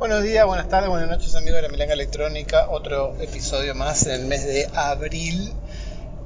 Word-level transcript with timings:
Buenos 0.00 0.22
días, 0.22 0.46
buenas 0.46 0.66
tardes, 0.70 0.88
buenas 0.88 1.10
noches 1.10 1.34
amigos 1.34 1.56
de 1.56 1.62
la 1.64 1.68
Milanga 1.68 1.92
Electrónica. 1.92 2.70
Otro 2.70 3.16
episodio 3.20 3.74
más 3.74 4.06
en 4.06 4.12
el 4.12 4.24
mes 4.24 4.46
de 4.46 4.66
abril. 4.74 5.52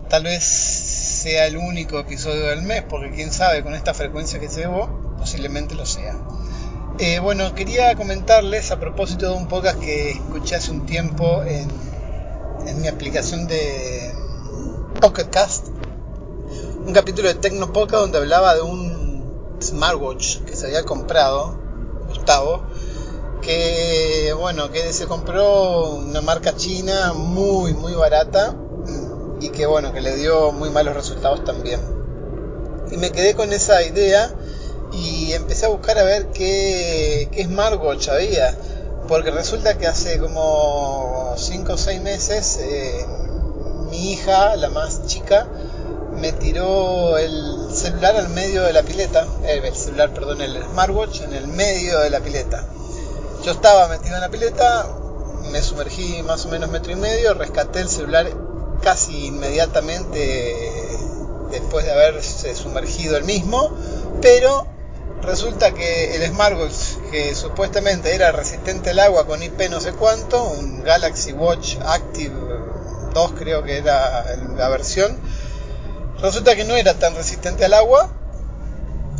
Tal 0.08 0.22
vez 0.22 0.44
sea 0.44 1.46
el 1.46 1.56
único 1.56 1.98
episodio 1.98 2.46
del 2.46 2.62
mes, 2.62 2.84
porque 2.88 3.10
quién 3.10 3.32
sabe, 3.32 3.64
con 3.64 3.74
esta 3.74 3.92
frecuencia 3.92 4.38
que 4.38 4.46
llevo, 4.46 5.16
posiblemente 5.18 5.74
lo 5.74 5.86
sea. 5.86 6.16
Eh, 7.00 7.18
bueno, 7.18 7.52
quería 7.56 7.96
comentarles 7.96 8.70
a 8.70 8.78
propósito 8.78 9.30
de 9.30 9.36
un 9.36 9.48
podcast 9.48 9.80
que 9.80 10.12
escuché 10.12 10.54
hace 10.54 10.70
un 10.70 10.86
tiempo 10.86 11.42
en, 11.42 11.68
mi 12.80 12.86
aplicación 12.86 13.48
de 13.48 14.14
Pocket 15.00 15.30
Cast, 15.30 15.66
un 16.86 16.92
capítulo 16.92 17.26
de 17.26 17.34
Tecnopoca 17.34 17.96
donde 17.96 18.18
hablaba 18.18 18.54
de 18.54 18.62
un 18.62 19.58
smartwatch 19.60 20.42
que 20.42 20.54
se 20.54 20.66
había 20.66 20.84
comprado, 20.84 21.58
Gustavo, 22.06 22.62
que 23.44 24.34
bueno, 24.38 24.70
que 24.70 24.92
se 24.92 25.06
compró 25.06 25.90
una 25.90 26.20
marca 26.20 26.56
china 26.56 27.12
muy 27.12 27.74
muy 27.74 27.92
barata 27.92 28.54
y 29.40 29.50
que 29.50 29.66
bueno, 29.66 29.92
que 29.92 30.00
le 30.00 30.16
dio 30.16 30.52
muy 30.52 30.70
malos 30.70 30.94
resultados 30.94 31.44
también. 31.44 31.80
Y 32.90 32.96
me 32.96 33.10
quedé 33.10 33.34
con 33.34 33.52
esa 33.52 33.82
idea 33.82 34.32
y 34.92 35.32
empecé 35.32 35.66
a 35.66 35.68
buscar 35.68 35.98
a 35.98 36.04
ver 36.04 36.28
qué, 36.28 37.28
qué 37.32 37.44
smartwatch 37.44 38.08
había, 38.08 38.56
porque 39.08 39.30
resulta 39.30 39.76
que 39.76 39.86
hace 39.86 40.18
como 40.18 41.34
5 41.36 41.72
o 41.72 41.76
6 41.76 42.00
meses 42.00 42.58
eh, 42.62 43.04
mi 43.90 44.12
hija, 44.12 44.56
la 44.56 44.70
más 44.70 45.06
chica, 45.06 45.46
me 46.16 46.32
tiró 46.32 47.18
el 47.18 47.68
celular 47.72 48.16
al 48.16 48.28
medio 48.30 48.62
de 48.62 48.72
la 48.72 48.82
pileta, 48.82 49.26
eh, 49.44 49.60
el 49.62 49.74
celular, 49.74 50.14
perdón, 50.14 50.40
el 50.40 50.62
smartwatch 50.62 51.22
en 51.22 51.34
el 51.34 51.48
medio 51.48 51.98
de 52.00 52.10
la 52.10 52.20
pileta. 52.20 52.64
Yo 53.44 53.52
estaba 53.52 53.88
metido 53.88 54.14
en 54.14 54.22
la 54.22 54.30
pileta, 54.30 54.86
me 55.52 55.60
sumergí 55.60 56.22
más 56.22 56.46
o 56.46 56.48
menos 56.48 56.70
metro 56.70 56.92
y 56.92 56.96
medio, 56.96 57.34
rescaté 57.34 57.80
el 57.80 57.90
celular 57.90 58.26
casi 58.80 59.26
inmediatamente 59.26 60.88
después 61.50 61.84
de 61.84 61.92
haberse 61.92 62.54
sumergido 62.54 63.18
el 63.18 63.24
mismo, 63.24 63.70
pero 64.22 64.66
resulta 65.20 65.74
que 65.74 66.16
el 66.16 66.26
smartwatch 66.30 66.96
que 67.10 67.34
supuestamente 67.34 68.14
era 68.14 68.32
resistente 68.32 68.90
al 68.90 69.00
agua 69.00 69.26
con 69.26 69.42
IP 69.42 69.68
no 69.68 69.78
sé 69.78 69.92
cuánto, 69.92 70.42
un 70.42 70.82
Galaxy 70.82 71.34
Watch 71.34 71.76
Active 71.84 72.34
2 73.12 73.32
creo 73.32 73.62
que 73.62 73.76
era 73.76 74.24
la 74.56 74.70
versión, 74.70 75.20
resulta 76.18 76.56
que 76.56 76.64
no 76.64 76.76
era 76.76 76.94
tan 76.94 77.14
resistente 77.14 77.66
al 77.66 77.74
agua, 77.74 78.08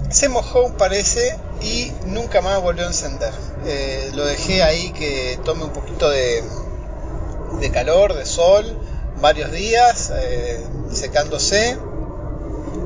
se 0.09 0.31
mojó 0.31 0.73
parece 0.79 1.39
y 1.61 1.93
nunca 2.07 2.41
más 2.41 2.63
volvió 2.63 2.85
a 2.85 2.89
encender. 2.89 3.44
Eh, 3.67 4.11
lo 4.15 4.27
dejé 4.27 4.63
ahí 4.63 4.93
que 4.93 5.39
tome 5.45 5.65
un 5.65 5.73
poquito 5.73 6.11
de, 6.11 6.43
calor, 7.73 8.15
de 8.15 8.27
sol, 8.27 8.65
varios 9.23 9.51
días, 9.53 10.13
eh, 10.15 10.63
secándose 10.93 11.79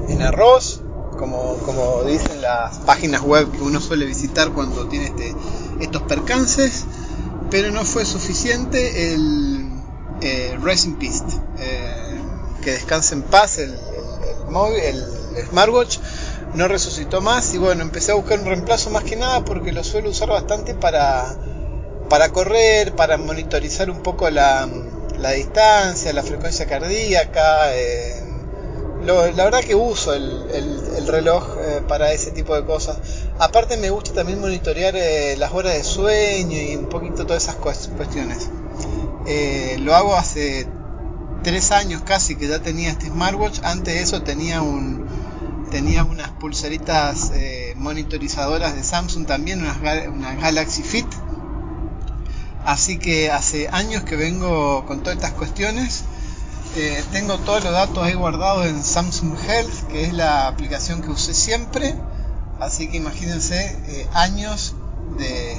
en 0.08 0.22
arroz, 0.22 0.80
como, 1.18 2.04
dicen 2.06 2.40
las 2.40 2.78
páginas 2.78 3.22
web 3.22 3.50
que 3.50 3.60
uno 3.60 3.80
suele 3.80 4.06
visitar 4.06 4.52
cuando 4.52 4.86
tiene 4.86 5.06
este, 5.06 5.34
estos 5.80 6.02
percances, 6.02 6.84
pero 7.50 7.72
no 7.72 7.84
fue 7.84 8.04
suficiente 8.04 9.12
el 9.12 9.68
eh, 10.20 10.56
Racing 10.62 10.94
Peace, 10.94 11.24
eh, 11.58 12.20
que 12.62 12.72
descanse 12.72 13.14
en 13.14 13.22
paz 13.22 13.58
el, 13.58 13.74
el, 13.74 15.04
el 15.36 15.46
smartwatch 15.46 15.98
no 16.54 16.68
resucitó 16.68 17.20
más 17.20 17.54
y 17.54 17.58
bueno, 17.58 17.82
empecé 17.82 18.12
a 18.12 18.14
buscar 18.14 18.38
un 18.40 18.46
reemplazo 18.46 18.90
más 18.90 19.04
que 19.04 19.16
nada 19.16 19.44
porque 19.44 19.72
lo 19.72 19.84
suelo 19.84 20.10
usar 20.10 20.28
bastante 20.28 20.74
para, 20.74 21.36
para 22.08 22.30
correr, 22.30 22.94
para 22.94 23.16
monitorizar 23.16 23.90
un 23.90 24.02
poco 24.02 24.30
la, 24.30 24.68
la 25.18 25.30
distancia, 25.32 26.12
la 26.12 26.22
frecuencia 26.22 26.66
cardíaca. 26.66 27.74
Eh, 27.74 28.24
la 29.04 29.44
verdad 29.44 29.60
que 29.60 29.74
uso 29.74 30.12
el, 30.12 30.46
el, 30.52 30.80
el 30.96 31.06
reloj 31.06 31.56
eh, 31.60 31.82
para 31.86 32.12
ese 32.12 32.30
tipo 32.32 32.54
de 32.54 32.64
cosas. 32.64 32.98
Aparte 33.38 33.76
me 33.76 33.90
gusta 33.90 34.12
también 34.12 34.40
monitorear 34.40 34.94
eh, 34.96 35.36
las 35.38 35.52
horas 35.52 35.74
de 35.74 35.84
sueño 35.84 36.60
y 36.60 36.76
un 36.76 36.86
poquito 36.86 37.24
todas 37.24 37.44
esas 37.44 37.56
cuestiones. 37.56 38.48
Lo 39.78 39.94
hago 39.94 40.14
hace 40.16 40.66
tres 41.42 41.70
años 41.70 42.02
casi 42.04 42.36
que 42.36 42.48
ya 42.48 42.58
tenía 42.58 42.90
este 42.90 43.06
smartwatch. 43.06 43.60
Antes 43.62 43.94
de 43.94 44.02
eso 44.02 44.22
tenía 44.22 44.62
un, 44.62 45.06
tenía 45.70 46.04
unas 46.04 46.30
pulseritas 46.30 47.32
eh, 47.34 47.74
monitorizadoras 47.76 48.74
de 48.74 48.82
Samsung 48.82 49.26
también, 49.26 49.60
unas, 49.60 49.78
una 50.08 50.34
Galaxy 50.34 50.82
Fit. 50.82 51.06
Así 52.64 52.98
que 52.98 53.30
hace 53.30 53.68
años 53.68 54.02
que 54.02 54.16
vengo 54.16 54.84
con 54.86 55.00
todas 55.02 55.16
estas 55.16 55.32
cuestiones. 55.32 56.04
Eh, 56.76 57.02
tengo 57.12 57.38
todos 57.38 57.64
los 57.64 57.72
datos 57.72 58.04
ahí 58.04 58.14
guardados 58.14 58.66
en 58.66 58.84
Samsung 58.84 59.36
Health, 59.38 59.88
que 59.88 60.04
es 60.04 60.12
la 60.12 60.48
aplicación 60.48 61.00
que 61.02 61.10
usé 61.10 61.32
siempre. 61.32 61.94
Así 62.60 62.88
que 62.88 62.96
imagínense 62.96 63.76
eh, 63.88 64.06
años 64.12 64.74
de, 65.18 65.56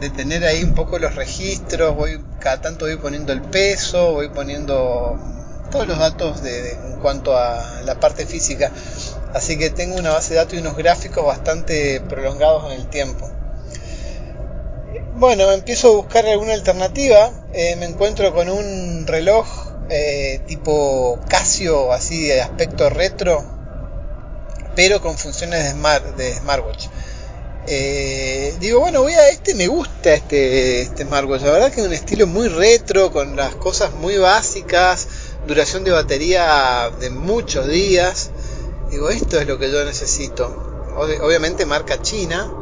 de, 0.00 0.10
tener 0.10 0.44
ahí 0.44 0.62
un 0.62 0.74
poco 0.74 0.98
los 0.98 1.14
registros. 1.14 1.96
Voy 1.96 2.20
cada 2.40 2.60
tanto 2.60 2.86
voy 2.86 2.96
poniendo 2.96 3.32
el 3.32 3.42
peso, 3.42 4.12
voy 4.12 4.28
poniendo 4.28 5.18
todos 5.70 5.86
los 5.86 5.98
datos 5.98 6.42
de, 6.42 6.78
cuanto 6.98 7.36
a 7.36 7.82
la 7.84 7.98
parte 8.00 8.26
física. 8.26 8.70
Así 9.34 9.58
que 9.58 9.70
tengo 9.70 9.96
una 9.96 10.10
base 10.10 10.34
de 10.34 10.40
datos 10.40 10.54
y 10.54 10.58
unos 10.58 10.76
gráficos 10.76 11.24
bastante 11.24 12.00
prolongados 12.00 12.72
en 12.72 12.80
el 12.80 12.88
tiempo. 12.88 13.30
Bueno, 15.16 15.50
empiezo 15.52 15.88
a 15.88 15.96
buscar 15.96 16.26
alguna 16.26 16.54
alternativa. 16.54 17.30
Eh, 17.52 17.76
me 17.76 17.86
encuentro 17.86 18.32
con 18.32 18.48
un 18.48 19.06
reloj 19.06 19.46
eh, 19.90 20.40
tipo 20.46 21.18
Casio, 21.28 21.92
así 21.92 22.28
de 22.28 22.40
aspecto 22.40 22.88
retro, 22.88 23.44
pero 24.76 25.00
con 25.00 25.18
funciones 25.18 25.64
de, 25.64 25.70
smart, 25.72 26.04
smartwatch. 26.40 26.86
Eh, 27.66 28.54
digo, 28.60 28.80
bueno, 28.80 29.02
voy 29.02 29.12
a 29.12 29.28
este, 29.28 29.54
me 29.54 29.66
gusta 29.66 30.14
este, 30.14 30.82
este 30.82 31.04
smartwatch. 31.04 31.42
La 31.42 31.50
verdad 31.50 31.72
que 31.72 31.80
es 31.80 31.86
un 31.86 31.92
estilo 31.92 32.26
muy 32.26 32.48
retro, 32.48 33.10
con 33.10 33.36
las 33.36 33.54
cosas 33.56 33.92
muy 33.94 34.16
básicas 34.16 35.08
duración 35.48 35.82
de 35.82 35.90
batería 35.90 36.90
de 37.00 37.08
muchos 37.10 37.66
días. 37.66 38.30
Digo, 38.90 39.08
esto 39.08 39.40
es 39.40 39.48
lo 39.48 39.58
que 39.58 39.72
yo 39.72 39.82
necesito. 39.84 40.44
Obviamente 41.22 41.64
marca 41.64 42.00
china. 42.02 42.52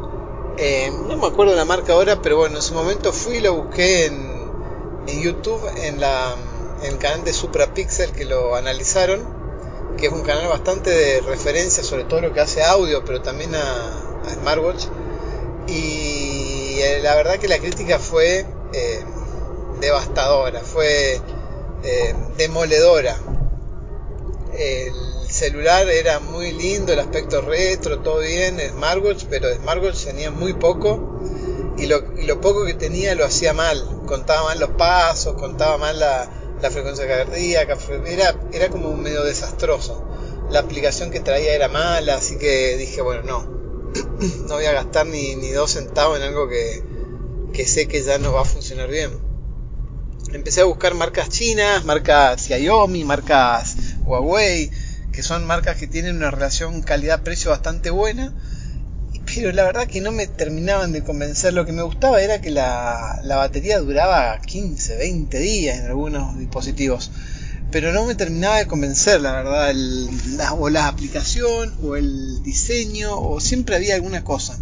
Eh, 0.57 0.89
no 1.07 1.17
me 1.17 1.27
acuerdo 1.27 1.53
la 1.53 1.65
marca 1.65 1.93
ahora, 1.93 2.21
pero 2.21 2.37
bueno, 2.37 2.55
en 2.55 2.61
su 2.61 2.73
momento 2.73 3.11
fui 3.11 3.35
y 3.35 3.41
lo 3.41 3.53
busqué 3.53 4.05
en, 4.05 4.49
en 5.05 5.21
YouTube, 5.21 5.61
en, 5.83 5.99
la, 5.99 6.35
en 6.81 6.93
el 6.93 6.97
canal 6.97 7.23
de 7.25 7.33
Suprapixel 7.33 8.11
que 8.13 8.25
lo 8.25 8.55
analizaron, 8.55 9.21
que 9.97 10.07
es 10.07 10.13
un 10.13 10.21
canal 10.21 10.47
bastante 10.47 10.89
de 10.89 11.21
referencia 11.21 11.83
sobre 11.83 12.05
todo 12.05 12.21
lo 12.21 12.33
que 12.33 12.39
hace 12.39 12.63
audio, 12.63 13.03
pero 13.05 13.21
también 13.21 13.53
a, 13.53 13.87
a 14.25 14.33
smartwatch. 14.33 14.85
Y 15.67 16.79
eh, 16.79 17.01
la 17.03 17.15
verdad 17.15 17.37
que 17.37 17.49
la 17.49 17.59
crítica 17.59 17.99
fue 17.99 18.45
eh, 18.73 19.03
devastadora, 19.81 20.61
fue 20.61 21.21
eh, 21.87 22.13
demoledora. 22.35 23.17
El 24.57 24.91
celular 25.29 25.87
era 25.87 26.19
muy 26.19 26.51
lindo, 26.51 26.91
el 26.91 26.99
aspecto 26.99 27.39
retro, 27.39 27.99
todo 27.99 28.19
bien, 28.19 28.59
smartwatch, 28.59 29.23
pero 29.29 29.53
smartwatch 29.55 30.03
tenía 30.03 30.29
muy 30.29 30.51
poco 30.51 31.21
y 31.77 31.85
lo, 31.85 32.41
poco 32.41 32.65
que 32.65 32.73
tenía 32.73 33.15
lo 33.15 33.23
hacía 33.23 33.53
mal. 33.53 34.01
Contaba 34.05 34.49
mal 34.49 34.59
los 34.59 34.71
pasos, 34.71 35.35
contaba 35.35 35.77
mal 35.77 35.97
la, 35.97 36.29
frecuencia 36.69 37.07
cardíaca, 37.07 37.77
era, 38.05 38.35
era 38.51 38.67
como 38.67 38.89
un 38.89 39.01
medio 39.01 39.23
desastroso. 39.23 40.03
La 40.49 40.59
aplicación 40.59 41.09
que 41.09 41.21
traía 41.21 41.53
era 41.53 41.69
mala, 41.69 42.15
así 42.15 42.37
que 42.37 42.75
dije, 42.75 43.01
bueno, 43.01 43.23
no, 43.23 43.45
no 44.49 44.55
voy 44.55 44.65
a 44.65 44.73
gastar 44.73 45.05
ni, 45.05 45.35
dos 45.51 45.71
centavos 45.71 46.17
en 46.17 46.23
algo 46.23 46.49
que 46.49 47.65
sé 47.65 47.87
que 47.87 48.03
ya 48.03 48.17
no 48.17 48.33
va 48.33 48.41
a 48.41 48.45
funcionar 48.45 48.89
bien 48.89 49.26
empecé 50.33 50.61
a 50.61 50.65
buscar 50.65 50.93
marcas 50.93 51.29
chinas, 51.29 51.85
marcas 51.85 52.41
Xiaomi, 52.41 53.03
marcas 53.03 53.75
Huawei, 54.05 54.71
que 55.11 55.23
son 55.23 55.45
marcas 55.45 55.77
que 55.77 55.87
tienen 55.87 56.17
una 56.17 56.31
relación 56.31 56.81
calidad-precio 56.81 57.51
bastante 57.51 57.89
buena, 57.89 58.33
pero 59.33 59.51
la 59.51 59.63
verdad 59.63 59.87
que 59.87 60.01
no 60.01 60.11
me 60.11 60.27
terminaban 60.27 60.91
de 60.91 61.03
convencer. 61.03 61.53
Lo 61.53 61.65
que 61.65 61.71
me 61.71 61.81
gustaba 61.81 62.21
era 62.21 62.41
que 62.41 62.51
la, 62.51 63.19
la 63.23 63.37
batería 63.37 63.79
duraba 63.79 64.39
15, 64.39 64.97
20 64.97 65.39
días 65.39 65.79
en 65.79 65.85
algunos 65.87 66.37
dispositivos. 66.37 67.11
Pero 67.71 67.91
no 67.91 68.05
me 68.05 68.15
terminaba 68.15 68.57
de 68.57 68.67
convencer, 68.67 69.19
la 69.19 69.33
verdad, 69.33 69.75
o 70.57 70.69
la 70.69 70.87
aplicación, 70.87 71.75
o 71.83 71.97
el 71.97 72.41
diseño, 72.41 73.19
o 73.19 73.41
siempre 73.41 73.75
había 73.75 73.95
alguna 73.95 74.23
cosa. 74.23 74.57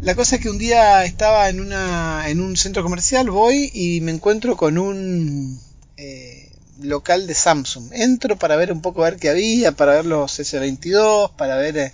La 0.00 0.14
cosa 0.14 0.36
es 0.36 0.42
que 0.42 0.50
un 0.50 0.58
día 0.58 1.04
estaba 1.04 1.48
en, 1.48 1.60
una, 1.60 2.28
en 2.28 2.40
un 2.40 2.56
centro 2.56 2.82
comercial, 2.82 3.30
voy 3.30 3.70
y 3.74 4.00
me 4.00 4.12
encuentro 4.12 4.56
con 4.56 4.78
un 4.78 5.60
eh, 5.96 6.50
local 6.80 7.26
de 7.26 7.34
Samsung. 7.34 7.92
Entro 7.92 8.36
para 8.36 8.56
ver 8.56 8.72
un 8.72 8.80
poco, 8.80 9.02
ver 9.02 9.16
qué 9.16 9.28
había, 9.28 9.72
para 9.72 9.94
ver 9.94 10.06
los 10.06 10.38
S22, 10.38 11.36
para 11.36 11.56
ver... 11.56 11.76
Eh, 11.76 11.92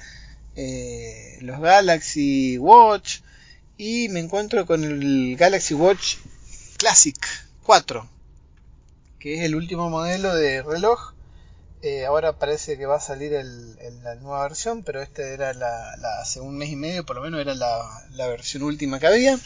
eh, 0.57 1.37
los 1.43 1.61
Galaxy 1.61 2.57
Watch 2.57 3.19
y 3.77 4.09
me 4.09 4.21
encuentro 4.21 4.65
con 4.65 4.85
el 4.85 5.37
Galaxy 5.37 5.75
Watch 5.75 6.17
Classic 6.79 7.17
4, 7.63 8.09
que 9.19 9.35
es 9.35 9.43
el 9.43 9.55
último 9.55 9.91
modelo 9.91 10.35
de 10.35 10.63
reloj. 10.63 11.13
Eh, 11.87 12.05
ahora 12.05 12.37
parece 12.37 12.77
que 12.77 12.85
va 12.85 12.97
a 12.97 13.01
salir 13.01 13.33
el, 13.33 13.77
la 14.03 14.17
nueva 14.17 14.43
versión, 14.43 14.83
pero 14.83 15.01
este 15.01 15.35
era 15.35 15.55
la, 15.55 15.95
hace 16.21 16.41
un 16.41 16.59
mes 16.59 16.71
y 16.71 16.75
medio, 16.75 17.07
por 17.07 17.15
lo 17.15 17.23
menos 17.23 17.41
era 17.41 17.55
la, 17.55 17.79
la 18.11 18.27
versión 18.27 18.65
última 18.65 18.99
que 18.99 19.07
había. 19.07 19.39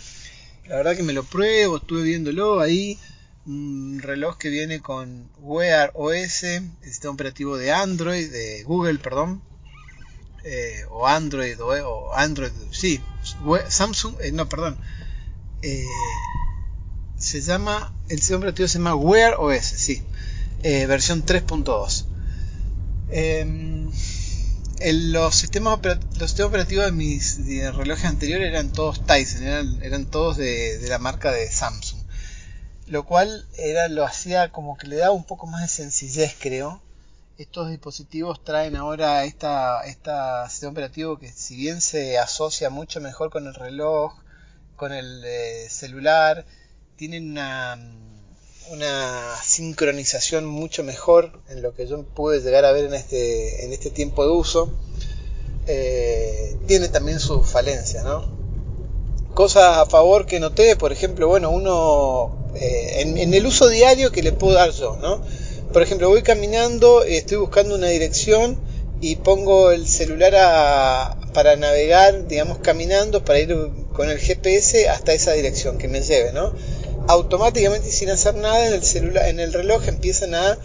La 0.65 0.77
verdad 0.77 0.97
que 0.97 1.03
me 1.03 1.13
lo 1.13 1.23
pruebo, 1.23 1.77
estuve 1.77 2.03
viéndolo 2.03 2.61
ahí. 2.61 2.99
Un 3.45 4.01
reloj 4.01 4.39
que 4.39 4.49
viene 4.49 4.81
con 4.81 5.31
Wear 5.41 5.93
OS, 5.95 6.45
el 6.45 6.71
sistema 6.81 7.13
operativo 7.13 7.59
de 7.59 7.73
Android, 7.73 8.33
de 8.33 8.63
Google, 8.63 8.99
perdón 9.01 9.43
eh, 10.43 10.85
o 10.89 11.07
Android 11.07 11.61
o, 11.61 12.15
Android, 12.15 12.53
sí, 12.71 13.03
Samsung, 13.69 14.15
eh, 14.23 14.33
no, 14.33 14.49
perdón, 14.49 14.79
eh, 15.61 15.85
se 17.19 17.43
llama, 17.43 17.93
el 18.09 18.19
sistema 18.19 18.39
operativo 18.39 18.67
se 18.67 18.79
llama 18.79 18.95
Wear 18.95 19.35
OS, 19.39 19.63
sí, 19.63 20.03
versión 20.63 21.27
3.2. 21.27 22.07
Em, 23.11 23.91
los, 24.81 25.35
sistemas 25.35 25.79
los 26.19 26.31
sistemas 26.31 26.49
operativos 26.49 26.87
de 26.87 26.93
mis 26.93 27.39
relojes 27.75 28.05
anteriores 28.07 28.49
eran 28.49 28.73
todos 28.73 29.05
Tyson, 29.05 29.43
eran, 29.43 29.83
eran 29.83 30.07
todos 30.07 30.37
de, 30.37 30.79
de, 30.79 30.89
la 30.89 30.99
marca 30.99 31.33
de 31.33 31.51
Samsung. 31.51 32.01
Lo 32.87 33.05
cual 33.05 33.47
era, 33.57 33.89
lo 33.89 34.05
hacía 34.05 34.51
como 34.51 34.77
que 34.77 34.87
le 34.87 34.97
daba 34.97 35.13
un 35.13 35.25
poco 35.25 35.47
más 35.47 35.63
de 35.63 35.69
sencillez, 35.69 36.35
creo 36.39 36.83
estos 37.43 37.71
dispositivos 37.71 38.45
traen 38.45 38.77
ahora 38.77 39.25
esta, 39.25 39.83
esta 39.85 40.47
sistema 40.51 40.73
operativo 40.73 41.19
que 41.19 41.33
si 41.33 41.57
bien 41.57 41.81
se 41.81 42.19
asocia 42.19 42.69
mucho 42.69 43.01
mejor 43.01 43.31
con 43.31 43.47
el 43.47 43.55
reloj, 43.55 44.13
con 44.77 44.93
el 44.93 45.23
eh, 45.25 45.67
celular, 45.71 46.45
tienen 46.97 47.31
una, 47.31 47.79
una 48.69 49.37
sincronización 49.45 50.47
mucho 50.47 50.85
mejor 50.85 51.33
en 51.49 51.63
lo 51.63 51.75
que 51.75 51.87
yo 51.87 52.03
pude 52.05 52.41
llegar 52.41 52.65
a 52.65 52.73
ver 52.73 52.85
en 52.85 52.95
este, 52.95 53.65
en 53.65 53.73
este 53.73 53.91
tiempo 53.91 54.25
de 54.25 54.31
uso. 54.31 54.73
Eh, 55.67 56.57
tiene 56.67 56.89
también 56.89 57.21
sus 57.21 57.49
falencias, 57.49 58.05
¿no? 58.05 58.39
Cosas 59.35 59.79
a 59.79 59.87
favor 59.87 60.27
que 60.27 60.41
noté, 60.41 60.77
por 60.77 60.93
ejemplo, 60.93 61.29
bueno, 61.29 61.51
uno 61.51 62.53
eh, 62.55 63.03
en, 63.03 63.33
el 63.33 63.47
uso 63.47 63.69
diario 63.69 64.11
que 64.11 64.23
le 64.23 64.33
puedo 64.33 64.55
dar 64.55 64.71
yo, 64.73 64.97
¿no? 64.97 65.23
Por 65.73 65.83
ejemplo, 65.83 66.09
voy 66.09 66.23
caminando, 66.23 67.05
estoy 67.05 67.39
buscando 67.39 67.75
una 67.77 67.89
dirección 67.89 68.59
y 69.01 69.17
pongo 69.17 69.71
el 69.71 69.87
celular 69.87 71.17
para 71.33 71.57
navegar, 71.57 72.27
digamos, 72.27 72.59
caminando, 72.59 73.25
para 73.25 73.39
ir 73.39 73.57
con 73.93 74.11
el 74.11 74.19
GPS 74.19 74.89
hasta 74.89 75.13
esa 75.13 75.33
dirección 75.33 75.79
que 75.79 75.89
me 75.89 76.01
lleve, 76.03 76.33
¿no? 76.33 76.53
Automáticamente 77.11 77.91
sin 77.91 78.09
hacer 78.09 78.37
nada 78.37 78.69
en 78.69 78.73
el 78.73 78.85
celular, 78.85 79.27
en 79.29 79.41
el 79.41 79.53
reloj 79.53 79.89
empiezan 79.89 80.37
a, 80.37 80.57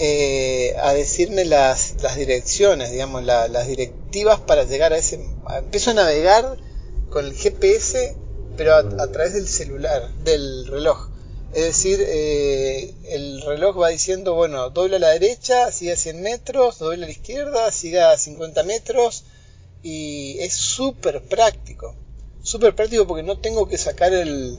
eh, 0.00 0.74
a 0.82 0.92
decirme 0.92 1.44
las, 1.44 2.02
las 2.02 2.16
direcciones, 2.16 2.90
digamos, 2.90 3.22
las 3.22 3.68
directivas 3.68 4.40
para 4.40 4.64
llegar 4.64 4.92
a 4.92 4.98
ese. 4.98 5.24
Empiezo 5.56 5.92
a 5.92 5.94
navegar 5.94 6.58
con 7.10 7.26
el 7.26 7.32
GPS, 7.32 8.16
pero 8.56 8.74
a 8.74 9.06
través 9.12 9.34
del 9.34 9.46
celular, 9.46 10.10
del 10.24 10.66
reloj. 10.66 11.10
Es 11.52 11.62
decir, 11.62 12.04
eh, 12.04 12.92
el 13.10 13.40
reloj 13.42 13.80
va 13.80 13.90
diciendo, 13.90 14.34
bueno, 14.34 14.70
doble 14.70 14.96
a 14.96 14.98
la 14.98 15.10
derecha, 15.10 15.70
sigue 15.70 15.92
a 15.92 15.96
100 15.96 16.22
metros, 16.22 16.80
doble 16.80 17.04
a 17.04 17.06
la 17.06 17.12
izquierda, 17.12 17.70
siga 17.70 18.10
a 18.10 18.18
50 18.18 18.64
metros. 18.64 19.22
Y 19.84 20.40
es 20.40 20.54
súper 20.54 21.22
práctico. 21.22 21.94
Súper 22.42 22.74
práctico 22.74 23.06
porque 23.06 23.22
no 23.22 23.38
tengo 23.38 23.68
que 23.68 23.78
sacar 23.78 24.12
el 24.12 24.58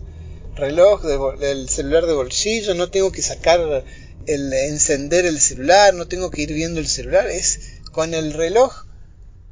reloj 0.56 1.04
del 1.04 1.70
celular 1.70 2.06
de 2.06 2.14
bolsillo, 2.14 2.74
no 2.74 2.90
tengo 2.90 3.12
que 3.12 3.22
sacar 3.22 3.86
el 4.28 4.54
encender 4.54 5.26
el 5.26 5.40
celular, 5.40 5.94
no 5.94 6.08
tengo 6.08 6.32
que 6.32 6.44
ir 6.44 6.54
viendo 6.54 6.80
el 6.80 6.88
celular. 6.88 7.28
Es 7.28 7.82
con 7.92 8.14
el 8.14 8.34
reloj 8.34 8.86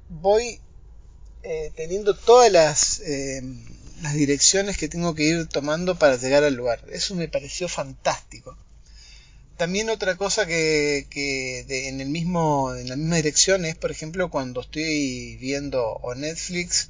voy 0.10 0.60
eh, 1.44 1.72
teniendo 1.76 2.16
todas 2.16 2.52
las... 2.52 3.00
Eh, 3.02 3.42
las 4.04 4.16
direcciones 4.16 4.78
que 4.78 4.90
tengo 4.90 5.16
que 5.16 5.24
ir 5.24 5.48
tomando 5.48 5.98
para 5.98 6.18
llegar 6.18 6.44
al 6.44 6.56
lugar. 6.56 6.84
Eso 6.92 7.16
me 7.16 7.30
pareció 7.30 7.70
fantástico. 7.70 8.58
También 9.56 9.90
otra 9.90 10.18
cosa 10.18 10.46
que, 10.46 11.08
en, 11.70 12.02
el 12.02 12.10
mismo, 12.10 12.76
en 12.76 12.90
la 12.90 12.98
misma 12.98 13.16
dirección 13.16 13.64
es, 13.66 13.76
por 13.76 13.92
ejemplo, 13.92 14.30
cuando 14.30 14.60
estoy 14.60 15.38
viendo 15.38 15.82
o 15.86 16.16
Netflix 16.16 16.90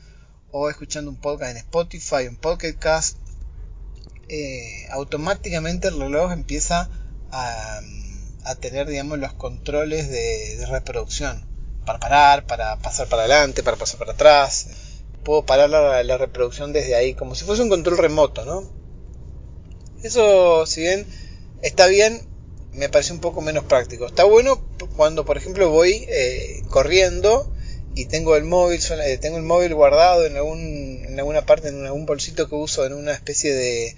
o 0.52 0.70
escuchando 0.70 1.12
un 1.12 1.18
podcast 1.18 1.52
en 1.52 1.58
Spotify, 1.58 2.28
un 2.28 2.38
podcast, 2.38 3.18
eh, 4.34 4.88
automáticamente 4.92 5.90
el 5.90 6.00
reloj 6.00 6.32
empieza 6.32 6.90
a, 7.32 7.82
tener, 8.60 8.88
digamos, 8.88 9.20
los 9.20 9.34
controles 9.34 10.10
de, 10.10 10.58
de 10.58 10.66
reproducción. 10.68 11.48
Para 11.86 12.00
parar, 12.00 12.46
para 12.46 12.78
pasar 12.78 13.08
para 13.08 13.24
adelante, 13.24 13.64
para 13.64 13.78
pasar 13.78 14.00
para 14.00 14.14
atrás 14.14 14.68
puedo 15.24 15.46
parar 15.46 15.70
la, 15.70 16.18
reproducción 16.18 16.74
desde 16.74 16.96
ahí, 16.96 17.14
como 17.14 17.36
si 17.36 17.46
fuese 17.46 17.62
un 17.62 17.70
control 17.70 17.98
remoto, 17.98 18.46
¿no? 18.46 18.70
Eso, 20.04 20.66
si 20.66 20.82
bien 20.82 21.08
está 21.62 21.88
bien, 21.88 22.22
me 22.74 22.90
parece 22.90 23.14
un 23.14 23.20
poco 23.20 23.42
menos 23.42 23.64
práctico. 23.64 24.06
Está 24.06 24.26
bueno 24.26 24.62
cuando, 24.96 25.26
por 25.26 25.38
ejemplo, 25.38 25.70
voy 25.70 26.06
eh, 26.10 26.62
corriendo 26.70 27.52
y 27.96 28.06
tengo 28.06 28.36
el 28.36 28.44
móvil, 28.44 28.82
eh, 29.06 29.18
tengo 29.18 29.38
el 29.38 29.44
móvil 29.44 29.74
guardado 29.74 30.26
en, 30.26 30.36
algún, 30.36 31.06
en 31.06 31.18
alguna 31.18 31.46
parte, 31.46 31.70
en 31.70 31.86
algún 31.86 32.06
bolsito 32.06 32.50
que 32.50 32.56
uso, 32.56 32.86
en 32.86 32.94
una 32.94 33.14
especie 33.14 33.54
de, 33.54 33.96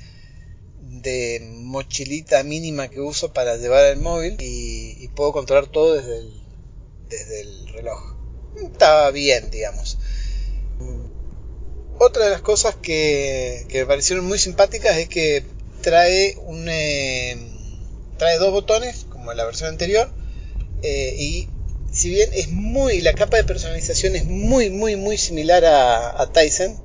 de 0.87 1.41
mochilita 1.41 2.43
mínima 2.43 2.89
que 2.89 2.99
uso 2.99 3.33
para 3.33 3.57
llevar 3.57 3.85
el 3.85 3.97
móvil 3.99 4.37
y, 4.39 5.07
puedo 5.15 5.31
controlar 5.31 5.67
todo 5.67 5.93
desde 5.93 6.17
el, 6.17 6.33
desde 7.09 7.41
el 7.41 7.67
reloj. 7.69 8.15
Está 8.61 9.09
bien, 9.11 9.49
digamos. 9.49 9.97
Otra 11.97 12.25
de 12.25 12.31
las 12.31 12.41
cosas 12.41 12.75
que, 12.75 13.65
me 13.71 13.85
parecieron 13.85 14.25
muy 14.25 14.37
simpáticas 14.37 14.97
es 14.97 15.07
que 15.07 15.45
trae 15.81 16.35
un 16.45 16.67
eh, 16.67 17.37
trae 18.17 18.37
dos 18.37 18.51
botones 18.51 19.05
como 19.09 19.31
en 19.31 19.37
la 19.37 19.45
versión 19.45 19.69
anterior 19.69 20.09
eh, 20.81 21.15
y 21.17 21.47
si 21.91 22.09
bien 22.09 22.29
es 22.33 22.49
muy 22.49 23.01
la 23.01 23.13
capa 23.13 23.37
de 23.37 23.43
personalización 23.43 24.15
es 24.15 24.25
muy 24.25 24.71
muy 24.71 24.95
muy 24.95 25.17
similar 25.17 25.63
a, 25.63 26.19
a 26.19 26.31
Tyson 26.31 26.81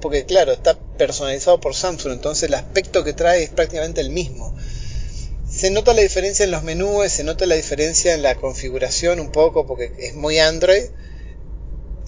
porque 0.00 0.24
claro 0.26 0.52
está 0.52 0.78
personalizado 0.98 1.60
por 1.60 1.74
Samsung 1.74 2.12
entonces 2.12 2.48
el 2.48 2.54
aspecto 2.54 3.04
que 3.04 3.14
trae 3.14 3.44
es 3.44 3.50
prácticamente 3.50 4.00
el 4.00 4.10
mismo 4.10 4.54
se 5.48 5.70
nota 5.70 5.94
la 5.94 6.02
diferencia 6.02 6.44
en 6.44 6.50
los 6.50 6.62
menús 6.62 7.10
se 7.10 7.24
nota 7.24 7.46
la 7.46 7.54
diferencia 7.54 8.14
en 8.14 8.22
la 8.22 8.34
configuración 8.34 9.20
un 9.20 9.32
poco 9.32 9.66
porque 9.66 9.92
es 9.98 10.14
muy 10.14 10.38
Android 10.38 10.84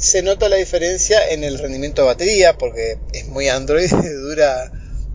se 0.01 0.23
nota 0.23 0.49
la 0.49 0.57
diferencia 0.57 1.29
en 1.29 1.45
el 1.45 1.59
rendimiento 1.59 2.03
de 2.03 2.09
batería, 2.09 2.57
porque 2.57 2.99
es 3.13 3.29
muy 3.29 3.49
Android, 3.49 3.91
dura, 4.23 4.73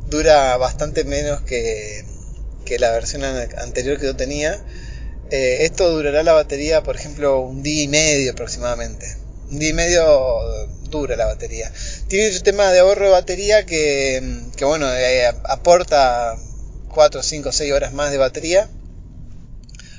dura 0.08 0.56
bastante 0.58 1.04
menos 1.04 1.42
que, 1.42 2.06
la 2.80 2.92
versión 2.92 3.24
anterior 3.24 4.00
que 4.00 4.06
yo 4.06 4.16
tenía. 4.16 4.64
Eh, 5.32 5.58
esto 5.62 5.90
durará 5.90 6.22
la 6.22 6.34
batería, 6.34 6.84
por 6.84 6.96
ejemplo, 6.96 7.40
un 7.42 7.64
día 7.64 7.84
y 7.84 7.88
medio 7.88 8.32
aproximadamente. 8.32 9.08
Un 9.50 9.58
día 9.58 9.70
y 9.70 9.74
medio 9.74 10.06
dura 10.98 11.16
la 11.16 11.26
batería. 11.26 11.72
Tiene 12.08 12.28
un 12.28 12.34
sistema 12.34 12.72
de 12.72 12.80
ahorro 12.80 13.06
de 13.06 13.12
batería 13.12 13.66
que, 13.66 14.22
bueno, 14.62 14.92
eh, 14.94 15.28
aporta 15.46 16.38
4, 16.90 17.24
5, 17.24 17.52
6 17.52 17.72
horas 17.74 17.94
más 17.94 18.12
de 18.12 18.18
batería 18.18 18.70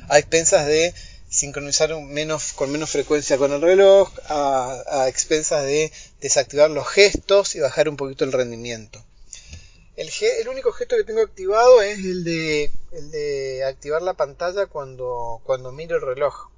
a 0.08 0.18
expensas 0.18 0.66
de 0.66 0.94
sincronizar 1.28 1.94
menos, 2.00 2.52
con 2.52 2.70
menos 2.70 2.90
frecuencia 2.90 3.36
con 3.38 3.52
el 3.52 3.60
reloj, 3.60 4.10
a, 4.28 5.06
expensas 5.08 5.64
de 5.64 5.92
desactivar 6.20 6.70
los 6.70 6.88
gestos 6.88 7.54
y 7.54 7.60
bajar 7.60 7.88
un 7.88 7.96
poquito 7.96 8.24
el 8.24 8.32
rendimiento. 8.32 9.04
El, 9.96 10.10
único 10.48 10.72
gesto 10.72 10.96
que 10.96 11.04
tengo 11.04 11.22
activado 11.22 11.80
es 11.80 11.98
el 11.98 12.22
de, 12.22 12.70
el 12.92 13.10
de 13.10 13.64
activar 13.64 14.02
la 14.02 14.14
pantalla 14.14 14.66
cuando, 14.66 15.40
cuando 15.44 15.72
miro 15.72 15.96
el 15.96 16.02
reloj. 16.02 16.50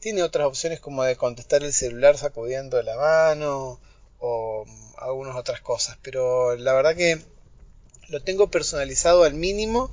Tiene 0.00 0.22
otras 0.22 0.46
opciones 0.46 0.80
como 0.80 1.04
de 1.04 1.16
contestar 1.16 1.62
el 1.62 1.72
celular 1.72 2.18
sacudiendo 2.18 2.82
la 2.82 2.96
mano 2.96 3.80
o 4.18 4.64
algunas 4.98 5.36
otras 5.36 5.60
cosas, 5.60 5.98
pero 6.02 6.56
la 6.56 6.72
verdad 6.72 6.96
que 6.96 7.20
lo 8.08 8.22
tengo 8.22 8.50
personalizado 8.50 9.24
al 9.24 9.34
mínimo, 9.34 9.90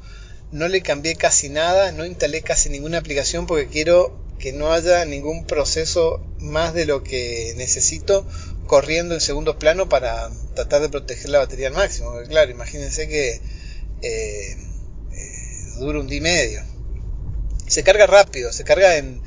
no 0.52 0.68
le 0.68 0.82
cambié 0.82 1.16
casi 1.16 1.50
nada, 1.50 1.92
no 1.92 2.06
instalé 2.06 2.42
casi 2.42 2.70
ninguna 2.70 3.00
aplicación 3.00 3.46
porque 3.46 3.68
quiero 3.68 4.18
que 4.40 4.54
no 4.54 4.72
haya 4.72 5.06
ningún 5.06 5.46
proceso 5.46 6.26
más 6.40 6.74
de 6.74 6.86
lo 6.86 7.04
que 7.04 7.54
necesito 7.58 8.28
corriendo 8.68 9.14
en 9.14 9.22
segundo 9.22 9.60
plano 9.60 9.88
para 9.90 10.30
tratar 10.56 10.82
de 10.82 10.90
proteger 10.90 11.30
la 11.30 11.40
batería 11.40 11.68
al 11.68 11.74
máximo. 11.74 12.14
claro, 12.28 12.52
imagínense 12.52 13.08
que 13.08 13.42
eh, 14.02 14.58
eh, 15.12 15.64
dura 15.78 16.00
un 16.00 16.08
día 16.08 16.18
y 16.18 16.22
medio. 16.22 16.64
Se 17.68 17.84
carga 17.84 18.06
rápido, 18.06 18.52
se 18.54 18.64
carga 18.64 18.98
en, 18.98 19.22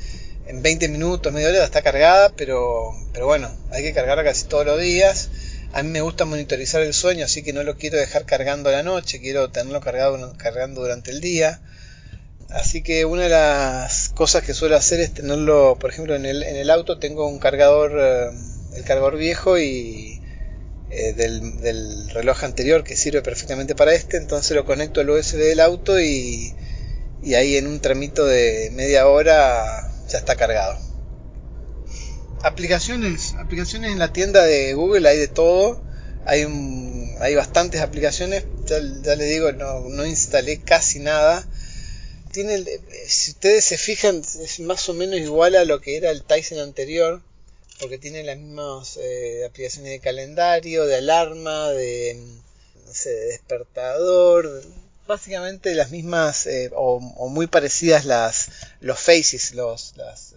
en 0.49 0.63
20 0.63 0.87
minutos, 0.89 1.31
media 1.31 1.49
hora 1.49 1.63
está 1.63 1.83
cargada, 1.83 2.33
pero, 2.35 2.91
pero 3.13 3.27
bueno, 3.27 3.51
hay 3.69 3.83
que 3.83 3.93
cargarla 3.93 4.23
casi 4.23 4.45
todos 4.47 4.65
los 4.65 4.81
días. 4.81 5.29
A 5.73 5.83
mí 5.83 5.89
me 5.89 6.01
gusta 6.01 6.25
monitorizar 6.25 6.81
el 6.81 6.95
sueño, 6.95 7.25
así 7.25 7.43
que 7.43 7.53
no 7.53 7.61
lo 7.61 7.77
quiero 7.77 7.99
dejar 7.99 8.25
cargando 8.25 8.69
a 8.69 8.71
la 8.71 8.81
noche, 8.81 9.19
quiero 9.19 9.51
tenerlo 9.51 9.79
cargado, 9.79 10.33
cargando 10.37 10.81
durante 10.81 11.11
el 11.11 11.21
día. 11.21 11.61
Así 12.49 12.81
que 12.81 13.05
una 13.05 13.23
de 13.23 13.29
las 13.29 14.09
cosas 14.09 14.41
que 14.41 14.55
suelo 14.55 14.75
hacer 14.75 14.99
es 15.01 15.13
tenerlo, 15.13 15.77
por 15.79 15.91
ejemplo, 15.91 16.15
en 16.15 16.25
el, 16.25 16.41
en 16.41 16.55
el 16.55 16.71
auto 16.71 16.97
tengo 16.97 17.27
un 17.27 17.37
cargador, 17.37 17.91
eh, 17.99 18.31
el 18.75 18.83
cargador 18.85 19.17
viejo 19.17 19.59
y 19.59 20.19
eh, 20.89 21.13
del, 21.13 21.61
del, 21.61 22.09
reloj 22.09 22.43
anterior 22.43 22.83
que 22.83 22.95
sirve 22.95 23.21
perfectamente 23.21 23.75
para 23.75 23.93
este, 23.93 24.17
entonces 24.17 24.55
lo 24.55 24.65
conecto 24.65 24.99
al 24.99 25.11
USB 25.11 25.37
del 25.37 25.59
auto 25.59 25.99
y, 25.99 26.55
y 27.21 27.35
ahí 27.35 27.55
en 27.55 27.67
un 27.67 27.79
tramito 27.81 28.25
de 28.25 28.71
media 28.73 29.07
hora 29.07 29.78
ya 30.09 30.17
está 30.19 30.35
cargado. 30.35 30.77
Aplicaciones, 32.41 33.35
aplicaciones 33.37 33.91
en 33.91 33.99
la 33.99 34.13
tienda 34.13 34.43
de 34.43 34.73
Google 34.73 35.07
hay 35.07 35.17
de 35.17 35.27
todo, 35.27 35.81
hay, 36.25 36.45
hay 37.19 37.35
bastantes 37.35 37.81
aplicaciones, 37.81 38.45
ya, 38.65 38.77
ya 39.01 39.15
les 39.15 39.29
digo, 39.29 39.51
no, 39.51 39.81
no 39.89 40.05
instalé 40.05 40.61
casi 40.61 40.99
nada. 40.99 41.45
Tiene 42.31 42.63
si 43.07 43.31
ustedes 43.31 43.65
se 43.65 43.77
fijan 43.77 44.17
es 44.17 44.59
más 44.59 44.87
o 44.87 44.93
menos 44.93 45.19
igual 45.19 45.55
a 45.55 45.65
lo 45.65 45.81
que 45.81 45.97
era 45.97 46.11
el 46.11 46.23
Tyson 46.23 46.59
anterior 46.59 47.23
porque 47.79 47.97
tiene 47.97 48.23
las 48.23 48.37
mismas 48.37 48.97
eh, 49.01 49.45
aplicaciones 49.45 49.91
de 49.91 49.99
calendario 49.99 50.85
de 50.85 50.95
alarma 50.95 51.69
de, 51.69 52.21
no 52.85 52.93
sé, 52.93 53.09
de 53.09 53.25
despertador 53.27 54.63
básicamente 55.09 55.73
las 55.73 55.89
mismas 55.89 56.45
eh, 56.45 56.69
o, 56.75 56.99
muy 57.29 57.47
parecidas 57.47 58.05
las 58.05 58.49
los 58.79 58.99
faces 58.99 59.55
los 59.55 59.97
las 59.97 60.33
eh, 60.33 60.35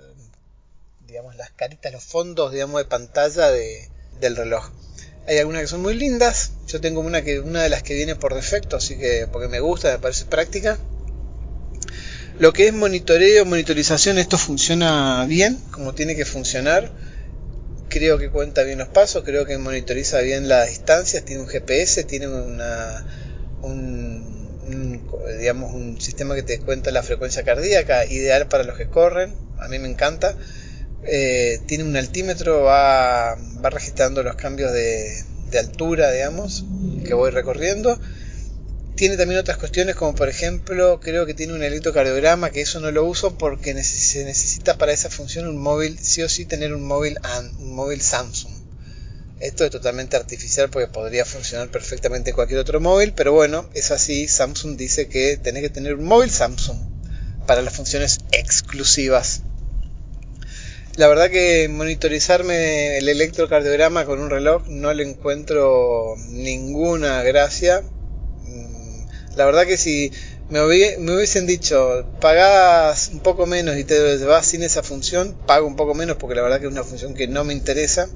digamos 1.06 1.36
las 1.36 1.50
caritas 1.50 1.92
los 1.92 2.02
fondos 2.02 2.52
digamos 2.52 2.80
de 2.80 2.86
pantalla 2.86 3.50
de, 3.50 3.90
del 4.18 4.34
reloj. 4.34 4.70
Hay 5.28 5.38
algunas 5.38 5.60
que 5.60 5.68
son 5.68 5.82
muy 5.82 5.94
lindas. 5.94 6.52
Yo 6.66 6.80
tengo 6.80 7.00
una 7.00 7.22
que 7.22 7.38
una 7.38 7.62
de 7.62 7.68
las 7.68 7.82
que 7.82 7.94
viene 7.94 8.16
por 8.16 8.34
defecto 8.34 8.76
así 8.78 8.96
que 8.96 9.28
porque 9.30 9.46
me 9.46 9.60
gusta 9.60 9.92
me 9.92 9.98
parece 9.98 10.24
práctica. 10.24 10.78
Lo 12.38 12.54
que 12.54 12.68
es 12.68 12.72
monitoreo, 12.72 13.44
monitorización, 13.44 14.16
esto 14.16 14.38
funciona 14.38 15.26
bien, 15.28 15.58
como 15.70 15.94
tiene 15.94 16.16
que 16.16 16.24
funcionar. 16.24 16.90
Creo 17.90 18.16
que 18.16 18.30
cuenta 18.30 18.62
bien 18.62 18.78
los 18.78 18.88
pasos, 18.88 19.22
creo 19.22 19.44
que 19.44 19.58
monitoriza 19.58 20.22
bien 20.22 20.48
las 20.48 20.70
distancias, 20.70 21.26
tiene 21.26 21.42
un 21.42 21.48
GPS, 21.48 22.04
tiene 22.04 22.26
una, 22.26 23.04
un, 23.62 24.12
digamos, 25.38 25.72
un 25.72 26.00
sistema 26.00 26.34
que 26.34 26.42
te 26.42 26.60
cuenta 26.60 26.90
la 26.90 27.02
frecuencia 27.02 27.44
cardíaca, 27.44 28.04
ideal 28.06 28.48
para 28.48 28.64
los 28.64 28.76
que 28.76 28.88
corren, 28.88 29.34
a 29.58 29.68
mí 29.68 29.78
me 29.78 29.88
encanta. 29.88 30.36
Eh, 31.04 31.60
tiene 31.66 31.84
un 31.84 31.96
altímetro, 31.96 32.62
va, 32.62 33.34
va 33.34 33.70
registrando 33.70 34.22
los 34.22 34.36
cambios 34.36 34.72
de, 34.72 35.22
de 35.50 35.58
altura, 35.58 36.12
digamos, 36.12 36.64
que 37.04 37.14
voy 37.14 37.30
recorriendo 37.30 37.98
tiene 38.94 39.16
también 39.16 39.40
otras 39.40 39.56
cuestiones 39.56 39.96
como 39.96 40.14
por 40.14 40.28
ejemplo 40.28 41.00
creo 41.00 41.26
que 41.26 41.34
tiene 41.34 41.54
un 41.54 41.62
electrocardiograma 41.62 42.50
que 42.50 42.60
eso 42.60 42.78
no 42.80 42.90
lo 42.90 43.04
uso 43.04 43.36
porque 43.36 43.72
se 43.82 44.24
necesita 44.24 44.76
para 44.76 44.92
esa 44.92 45.10
función 45.10 45.48
un 45.48 45.58
móvil 45.58 45.98
sí 45.98 46.22
o 46.22 46.28
sí 46.28 46.44
tener 46.44 46.74
un 46.74 46.84
móvil 46.86 47.18
un 47.58 47.74
móvil 47.74 48.00
Samsung 48.00 48.51
esto 49.42 49.64
es 49.64 49.70
totalmente 49.70 50.16
artificial 50.16 50.70
porque 50.70 50.87
podría 50.87 51.25
funcionar 51.25 51.68
perfectamente 51.68 52.30
en 52.30 52.37
cualquier 52.37 52.61
otro 52.61 52.80
móvil 52.80 53.12
pero 53.12 53.32
bueno 53.32 53.68
es 53.75 53.90
así. 53.90 54.28
Samsung 54.28 54.76
dice 54.76 55.08
que 55.08 55.37
tenés 55.37 55.62
que 55.62 55.70
tener 55.70 55.94
un 55.94 56.04
móvil 56.04 56.30
Samsung 56.30 56.78
para 57.46 57.62
las 57.62 57.75
funciones 57.75 58.20
exclusivas. 58.30 59.42
La 60.96 61.08
verdad 61.08 61.30
que 61.30 61.68
monitorizarme 61.70 62.99
el 62.99 63.08
electrocardiograma 63.08 64.04
con 64.04 64.20
un 64.20 64.30
reloj 64.30 64.68
no 64.68 64.92
le 64.92 65.02
encuentro 65.04 66.16
ninguna 66.28 67.22
gracia. 67.22 67.82
La 69.37 69.46
verdad 69.46 69.66
que 69.66 69.78
si 69.78 70.12
me, 70.50 70.61
hubiesen 70.61 71.46
dicho, 71.46 72.06
pagás 72.20 73.08
un 73.12 73.20
poco 73.20 73.46
menos 73.46 73.78
y 73.78 73.84
te 73.84 74.18
vas 74.25 74.44
sin 74.44 74.62
esa 74.62 74.82
función, 74.82 75.34
pago 75.46 75.66
un 75.66 75.76
poco 75.76 75.94
menos 75.94 76.18
porque 76.18 76.34
la 76.34 76.42
verdad 76.42 76.61
que 76.61 76.66
es 76.66 76.72
una 76.72 76.84
función 76.84 77.14
que 77.14 77.26
no 77.26 77.42
me 77.42 77.54
interesa. 77.54 78.08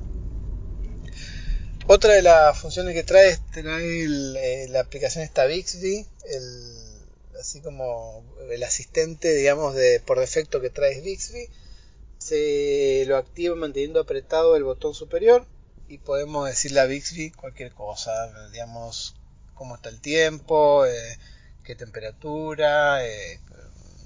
Otra 1.88 2.14
de 2.14 2.22
las 2.22 2.58
funciones 2.58 2.94
que 2.94 3.04
trae, 3.04 3.38
trae 3.52 4.04
eh, 4.04 4.66
la 4.70 4.80
aplicación 4.80 5.22
esta 5.22 5.44
Bixby, 5.44 6.04
el, 6.28 7.38
así 7.38 7.60
como 7.60 8.24
el 8.50 8.64
asistente, 8.64 9.32
digamos, 9.32 9.76
de 9.76 10.00
por 10.00 10.18
defecto 10.18 10.60
que 10.60 10.68
trae 10.68 11.00
Bixby. 11.00 11.48
Se 12.18 13.04
lo 13.06 13.16
activa 13.16 13.54
manteniendo 13.54 14.00
apretado 14.00 14.56
el 14.56 14.64
botón 14.64 14.94
superior 14.94 15.46
y 15.86 15.98
podemos 15.98 16.48
decirle 16.48 16.80
a 16.80 16.86
Bixby 16.86 17.30
cualquier 17.30 17.70
cosa, 17.72 18.50
digamos, 18.50 19.14
cómo 19.54 19.76
está 19.76 19.88
el 19.88 20.00
tiempo, 20.00 20.84
eh, 20.86 21.18
qué 21.62 21.76
temperatura, 21.76 23.06
eh, 23.06 23.38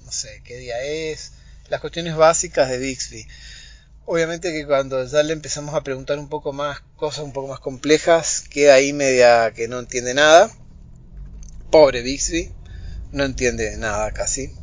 no 0.05 0.11
sé, 0.11 0.43
qué 0.45 0.57
día 0.57 0.83
es, 0.83 1.31
las 1.67 1.81
cuestiones 1.81 2.15
básicas 2.15 2.69
de 2.69 2.77
Bixby. 2.77 3.25
Obviamente 4.05 4.51
que 4.51 4.65
cuando 4.65 5.05
ya 5.05 5.23
le 5.23 5.33
empezamos 5.33 5.75
a 5.75 5.83
preguntar 5.83 6.19
un 6.19 6.27
poco 6.27 6.53
más 6.53 6.81
cosas 6.95 7.23
un 7.23 7.33
poco 7.33 7.47
más 7.47 7.59
complejas, 7.59 8.41
queda 8.49 8.73
ahí 8.73 8.93
media 8.93 9.51
que 9.55 9.67
no 9.67 9.79
entiende 9.79 10.13
nada. 10.13 10.51
Pobre 11.69 12.01
Bixby, 12.01 12.51
no 13.11 13.23
entiende 13.23 13.77
nada 13.77 14.11
casi. 14.11 14.53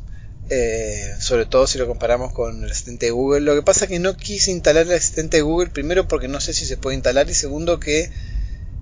Eh, 0.51 1.15
sobre 1.19 1.45
todo 1.45 1.67
si 1.67 1.77
lo 1.77 1.87
comparamos 1.87 2.33
con 2.33 2.63
el 2.63 2.71
asistente 2.71 3.07
de 3.07 3.11
Google. 3.11 3.41
Lo 3.41 3.55
que 3.55 3.61
pasa 3.61 3.85
es 3.85 3.91
que 3.91 3.99
no 3.99 4.17
quise 4.17 4.51
instalar 4.51 4.87
el 4.87 4.93
asistente 4.93 5.37
de 5.37 5.43
Google, 5.43 5.69
primero 5.69 6.07
porque 6.07 6.27
no 6.27 6.39
sé 6.41 6.53
si 6.53 6.65
se 6.65 6.77
puede 6.77 6.95
instalar 6.95 7.29
y 7.29 7.33
segundo 7.33 7.79
que 7.79 8.11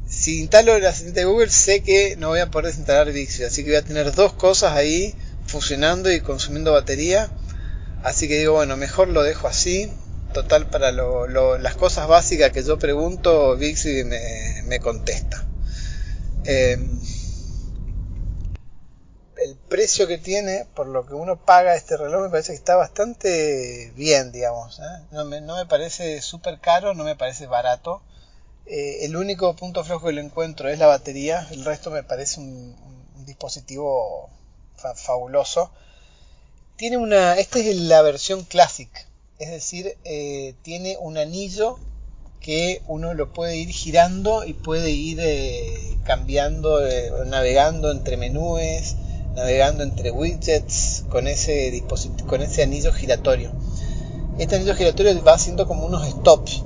si 0.08 0.40
instalo 0.40 0.76
el 0.76 0.86
asistente 0.86 1.20
de 1.22 1.26
Google 1.26 1.50
sé 1.50 1.84
que 1.84 2.16
no 2.18 2.30
voy 2.30 2.40
a 2.40 2.50
poder 2.50 2.68
desinstalar 2.68 3.12
Bixby, 3.12 3.44
así 3.44 3.64
que 3.64 3.72
voy 3.72 3.78
a 3.78 3.82
tener 3.84 4.14
dos 4.16 4.34
cosas 4.34 4.74
ahí 4.74 5.16
funcionando 5.46 6.12
y 6.12 6.22
consumiendo 6.22 6.72
batería. 6.72 7.30
Así 8.04 8.28
que 8.28 8.40
digo, 8.40 8.54
bueno, 8.54 8.78
mejor 8.78 9.10
lo 9.10 9.24
dejo 9.24 9.48
así. 9.48 9.92
Total, 10.38 10.68
para 10.68 10.92
las 10.92 11.76
cosas 11.78 12.08
básicas 12.08 12.52
que 12.52 12.62
yo 12.62 12.78
pregunto, 12.78 13.58
Bixby 13.58 14.04
me, 14.04 14.80
contesta. 14.80 15.44
Em, 16.46 17.02
el 19.38 19.56
precio 19.68 20.06
que 20.06 20.20
tiene, 20.20 20.68
por 20.76 20.86
lo 20.86 21.08
que 21.08 21.16
uno 21.16 21.44
paga 21.44 21.76
este 21.76 21.98
reloj, 21.98 22.22
me 22.22 22.30
parece 22.30 22.52
que 22.52 22.58
está 22.58 22.76
bastante 22.76 23.92
bien, 23.96 24.32
digamos. 24.32 24.78
¿eh? 24.78 25.06
No, 25.10 25.26
me, 25.26 25.42
no 25.42 25.56
me 25.56 25.66
parece 25.66 26.22
súper 26.22 26.60
caro, 26.60 26.94
no 26.94 27.04
me 27.04 27.16
parece 27.16 27.48
barato. 27.48 28.04
Eh, 28.68 29.06
el 29.06 29.16
único 29.16 29.56
punto 29.56 29.84
flojo 29.84 30.06
que 30.06 30.14
lo 30.14 30.22
encuentro 30.22 30.70
es 30.70 30.78
la 30.78 30.86
batería, 30.86 31.48
el 31.50 31.66
resto 31.66 31.90
me 31.90 32.04
parece 32.04 32.42
un, 32.42 32.76
dispositivo 33.26 34.30
fabuloso. 34.76 35.72
Tiene 36.76 36.98
una, 36.98 37.40
esta 37.40 37.58
es 37.58 37.76
la 37.76 38.04
versión 38.04 38.44
Classic, 38.44 39.08
es 39.40 39.52
decir, 39.52 39.98
eh, 40.04 40.56
tiene 40.64 40.98
un 41.00 41.18
anillo 41.18 41.78
que 42.40 42.82
uno 42.88 43.14
lo 43.14 43.34
puede 43.34 43.58
ir 43.58 43.70
girando 43.70 44.46
y 44.46 44.54
puede 44.54 44.92
ir 44.92 45.20
eh, 45.22 45.98
cambiando, 46.04 46.80
navegando 47.26 47.92
entre 47.92 48.18
menúes, 48.18 48.96
navegando 49.36 49.84
entre 49.84 50.12
widgets 50.12 51.06
con 51.10 51.28
ese 51.28 51.84
con 52.28 52.42
ese 52.42 52.64
anillo 52.64 52.92
giratorio. 52.94 53.52
Este 54.38 54.56
anillo 54.56 54.76
giratorio 54.76 55.24
va 55.24 55.34
haciendo 55.34 55.68
como 55.68 55.86
unos 55.86 56.08
stops 56.08 56.64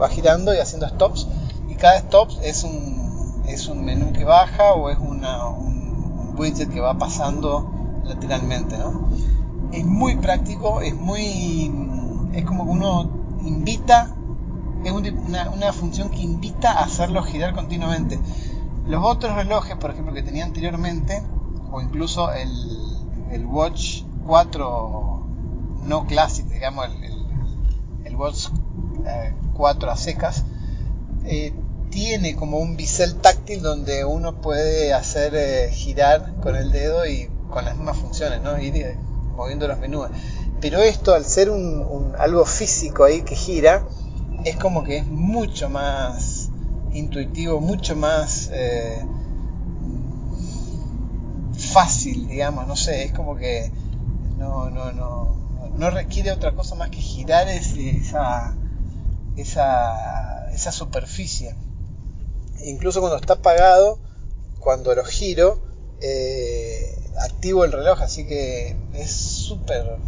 va 0.00 0.08
girando 0.08 0.54
y 0.54 0.58
haciendo 0.58 0.88
stops 0.88 1.26
y 1.68 1.74
cada 1.74 1.98
stop 1.98 2.30
es 2.42 2.64
un, 2.64 3.44
un 3.70 3.84
menú 3.84 4.12
que 4.12 4.24
baja 4.24 4.72
o 4.72 4.90
es 4.90 4.98
una, 4.98 5.46
un 5.46 6.34
widget 6.38 6.70
que 6.70 6.80
va 6.80 6.96
pasando 6.98 7.70
lateralmente, 8.04 8.78
¿no? 8.78 9.10
Es 9.72 9.84
muy 9.84 10.16
práctico, 10.16 10.80
es 10.80 10.94
muy, 10.94 11.72
es 12.32 12.44
como 12.44 12.64
que 12.64 12.70
uno 12.70 13.10
invita, 13.44 14.14
es 14.84 14.92
una, 14.92 15.50
una 15.50 15.72
función 15.72 16.10
que 16.10 16.20
invita 16.22 16.72
a 16.72 16.84
hacerlo 16.84 17.22
girar 17.22 17.54
continuamente. 17.54 18.18
Los 18.86 19.04
otros 19.04 19.34
relojes, 19.36 19.76
por 19.76 19.90
ejemplo, 19.90 20.12
que 20.12 20.22
tenía 20.22 20.44
anteriormente, 20.44 21.22
o 21.70 21.80
incluso 21.80 22.32
el, 22.32 22.50
el 23.30 23.46
Watch 23.46 24.02
4 24.26 25.26
no 25.84 26.06
Classic, 26.06 26.46
digamos 26.46 26.86
el, 26.86 28.06
el, 28.06 28.16
Watch 28.16 28.48
4 29.54 29.90
a 29.90 29.96
secas, 29.96 30.44
eh, 31.24 31.52
tiene 31.90 32.36
como 32.36 32.58
un 32.58 32.76
bisel 32.76 33.16
táctil 33.16 33.62
donde 33.62 34.04
uno 34.04 34.40
puede 34.40 34.92
hacer 34.94 35.34
eh, 35.34 35.70
girar 35.72 36.34
con 36.40 36.56
el 36.56 36.70
dedo 36.72 37.06
y 37.06 37.28
con 37.50 37.64
las 37.64 37.76
mismas 37.76 37.98
funciones, 37.98 38.42
¿no? 38.42 38.56
Eh, 38.56 38.98
moviendo 39.40 39.66
los 39.66 39.78
menús. 39.78 40.08
Pero 40.60 40.80
esto, 40.82 41.14
al 41.14 41.24
ser 41.24 41.50
un, 41.50 42.14
algo 42.18 42.44
físico 42.44 43.04
ahí 43.04 43.22
que 43.22 43.34
gira, 43.34 43.86
es 44.44 44.56
como 44.56 44.84
que 44.84 44.98
es 44.98 45.06
mucho 45.06 45.70
más 45.70 46.50
intuitivo, 46.92 47.60
mucho 47.60 47.96
más 47.96 48.50
eh, 48.52 49.02
fácil, 51.72 52.28
digamos, 52.28 52.66
no 52.66 52.76
sé, 52.76 53.04
es 53.04 53.12
como 53.12 53.36
que 53.36 53.72
no, 54.36 54.68
no, 54.70 54.92
no, 54.92 55.36
no 55.78 55.90
requiere 55.90 56.32
otra 56.32 56.52
cosa 56.52 56.74
más 56.74 56.90
que 56.90 56.98
girar 57.00 57.48
esa, 57.48 58.54
esa, 59.36 60.50
esa 60.52 60.72
superficie. 60.72 61.54
Incluso 62.64 63.00
cuando 63.00 63.16
está 63.16 63.34
apagado, 63.34 63.98
cuando 64.58 64.94
lo 64.94 65.04
giro, 65.04 65.62
eh, 66.02 66.99
activo 67.18 67.64
el 67.64 67.72
reloj, 67.72 68.00
así 68.02 68.26
que 68.26 68.76
es 68.94 69.10
súper, 69.10 69.98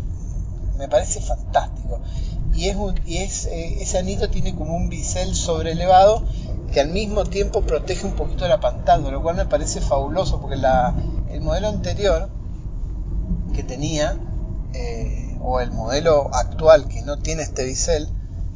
me 0.79 0.89
parece 0.89 1.21
fantástico. 1.21 2.01
Y, 2.55 2.69
es, 2.69 2.77
y 3.07 3.17
es, 3.19 3.47
eh, 3.47 3.83
ese 3.83 3.99
anillo 3.99 4.31
tiene 4.31 4.55
como 4.55 4.77
un 4.77 4.89
bisel 4.89 5.35
sobrelevado 5.35 6.23
que 6.73 6.81
al 6.81 6.89
mismo 6.89 7.25
tiempo 7.25 7.63
protege 7.63 8.07
un 8.07 8.15
poquito 8.15 8.47
la 8.49 8.61
pantalla, 8.61 9.11
lo 9.11 9.23
cual 9.23 9.37
me 9.37 9.47
parece 9.47 9.81
fabuloso 9.81 10.41
porque 10.41 10.57
la, 10.57 10.95
el 11.31 11.41
modelo 11.41 11.69
anterior 11.69 12.31
que 13.55 13.63
tenía, 13.63 14.19
eh, 14.73 15.37
o 15.43 15.61
el 15.61 15.71
modelo 15.71 16.35
actual 16.35 16.89
que 16.89 17.03
no 17.03 17.19
tiene 17.19 17.43
este 17.43 17.65
bisel, 17.65 18.09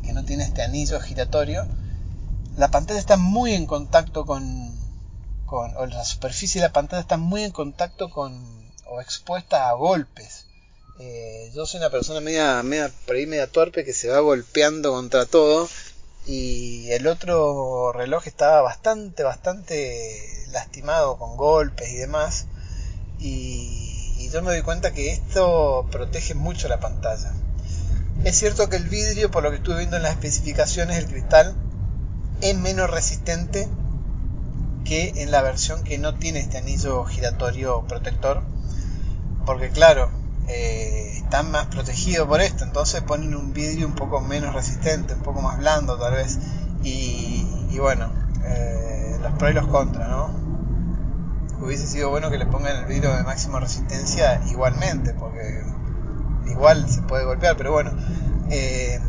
que 0.02 0.12
no 0.12 0.24
tiene 0.24 0.44
este 0.44 0.62
anillo 0.62 1.00
giratorio, 1.00 1.66
la 2.56 2.68
pantalla 2.68 2.98
está 2.98 3.16
muy 3.16 3.52
en 3.52 3.66
contacto 3.66 4.24
con, 4.24 4.75
con, 5.46 5.74
o 5.76 5.86
la 5.86 6.04
superficie 6.04 6.60
de 6.60 6.66
la 6.66 6.72
pantalla 6.72 7.00
está 7.00 7.16
muy 7.16 7.44
en 7.44 7.52
contacto 7.52 8.10
con, 8.10 8.34
o 8.86 9.00
expuesta 9.00 9.68
a 9.68 9.72
golpes. 9.72 10.46
Eh, 10.98 11.50
yo 11.54 11.66
soy 11.66 11.78
una 11.78 11.90
persona 11.90 12.20
media, 12.20 12.62
media, 12.62 12.90
por 13.06 13.16
ahí 13.16 13.26
media 13.26 13.50
torpe 13.50 13.84
que 13.84 13.92
se 13.92 14.08
va 14.08 14.20
golpeando 14.20 14.92
contra 14.92 15.26
todo 15.26 15.68
y 16.26 16.90
el 16.90 17.06
otro 17.06 17.92
reloj 17.92 18.26
estaba 18.26 18.62
bastante, 18.62 19.22
bastante 19.22 20.46
lastimado 20.50 21.18
con 21.18 21.36
golpes 21.36 21.90
y 21.90 21.96
demás. 21.96 22.46
Y, 23.18 24.14
y, 24.18 24.30
yo 24.30 24.42
me 24.42 24.50
doy 24.50 24.62
cuenta 24.62 24.92
que 24.92 25.10
esto 25.10 25.86
protege 25.90 26.34
mucho 26.34 26.68
la 26.68 26.80
pantalla. 26.80 27.32
Es 28.24 28.36
cierto 28.36 28.68
que 28.68 28.76
el 28.76 28.88
vidrio, 28.88 29.30
por 29.30 29.42
lo 29.42 29.50
que 29.50 29.56
estuve 29.56 29.78
viendo 29.78 29.96
en 29.96 30.02
las 30.02 30.12
especificaciones, 30.12 30.98
el 30.98 31.06
cristal 31.06 31.54
es 32.40 32.56
menos 32.56 32.90
resistente 32.90 33.68
que 34.86 35.12
en 35.16 35.30
la 35.30 35.42
versión 35.42 35.82
que 35.84 35.98
no 35.98 36.14
tiene 36.14 36.40
este 36.40 36.58
anillo 36.58 37.04
giratorio 37.04 37.84
protector. 37.86 38.42
Porque 39.44 39.70
claro, 39.70 40.10
eh, 40.48 41.12
están 41.16 41.50
más 41.50 41.66
protegidos 41.66 42.28
por 42.28 42.40
esto, 42.40 42.64
entonces 42.64 43.02
ponen 43.02 43.34
un 43.34 43.52
vidrio 43.52 43.86
un 43.86 43.94
poco 43.94 44.20
menos 44.20 44.54
resistente, 44.54 45.14
un 45.14 45.22
poco 45.22 45.42
más 45.42 45.58
blando 45.58 45.98
tal 45.98 46.14
vez. 46.14 46.38
Y, 46.82 47.78
bueno, 47.80 48.10
eh, 48.44 49.18
los 49.20 49.32
pros 49.32 49.50
y 49.50 49.54
los 49.54 49.66
contras, 49.66 50.08
¿no? 50.08 50.30
Hubiese 51.60 51.86
sido 51.86 52.10
bueno 52.10 52.30
que 52.30 52.38
le 52.38 52.46
pongan 52.46 52.76
el 52.76 52.84
vidrio 52.86 53.14
de 53.14 53.24
máxima 53.24 53.58
resistencia 53.58 54.40
igualmente, 54.50 55.14
porque 55.14 55.62
igual 56.46 56.88
se 56.88 57.02
puede 57.02 57.24
golpear, 57.24 57.56
pero 57.56 57.72
bueno, 57.72 57.92
eh, 58.50 59.00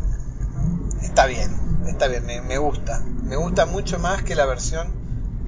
está 1.02 1.26
bien, 1.26 1.50
está 1.86 2.08
bien, 2.08 2.24
me, 2.26 2.58
gusta. 2.58 3.00
Me 3.22 3.36
gusta 3.36 3.66
mucho 3.66 3.98
más 3.98 4.22
que 4.22 4.34
la 4.34 4.46
versión, 4.46 4.88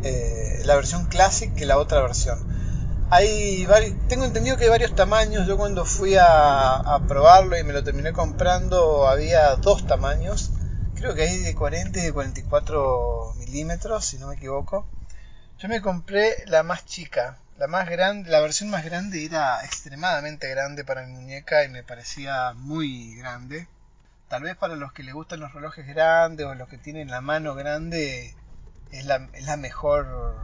eh, 0.02 0.62
la 0.64 0.76
versión 0.76 1.06
Classic 1.06 1.54
que 1.54 1.66
la 1.66 1.78
otra 1.78 2.00
versión 2.02 2.38
hay 3.10 3.66
tengo 4.08 4.24
entendido 4.24 4.56
que 4.56 4.64
hay 4.64 4.70
varios 4.70 4.94
tamaños. 4.94 5.46
Yo 5.46 5.56
cuando 5.56 5.84
fui 5.84 6.14
a, 6.16 6.76
a, 6.76 7.06
probarlo 7.06 7.58
y 7.58 7.64
me 7.64 7.72
lo 7.72 7.82
terminé 7.82 8.12
comprando 8.12 9.08
había 9.08 9.56
dos 9.56 9.86
tamaños. 9.86 10.52
Creo 10.94 11.14
que 11.14 11.22
hay 11.22 11.38
de 11.38 11.54
40 11.54 11.98
y 11.98 12.02
de 12.02 12.12
44 12.12 13.34
milímetros, 13.38 14.04
si 14.04 14.18
no 14.18 14.28
me 14.28 14.36
equivoco. 14.36 14.86
Yo 15.58 15.68
me 15.68 15.80
compré 15.80 16.44
la 16.46 16.62
más 16.62 16.86
chica, 16.86 17.38
la 17.58 17.66
más 17.66 17.88
grande, 17.88 18.30
la 18.30 18.40
versión 18.40 18.70
más 18.70 18.84
grande 18.84 19.24
era 19.24 19.64
extremadamente 19.64 20.48
grande 20.48 20.84
para 20.84 21.06
mi 21.06 21.12
muñeca 21.14 21.64
y 21.64 21.68
me 21.68 21.82
parecía 21.82 22.52
muy 22.54 23.16
grande. 23.16 23.66
Tal 24.28 24.42
vez 24.44 24.56
para 24.56 24.76
los 24.76 24.92
que 24.92 25.02
les 25.02 25.14
gustan 25.14 25.40
los 25.40 25.52
relojes 25.52 25.86
grandes 25.86 26.46
o 26.46 26.54
los 26.54 26.68
que 26.68 26.78
tienen 26.78 27.10
la 27.10 27.20
mano 27.20 27.54
grande 27.56 28.34
es 28.92 29.04
la, 29.04 29.28
es 29.34 29.46
la 29.46 29.56
mejor 29.56 30.36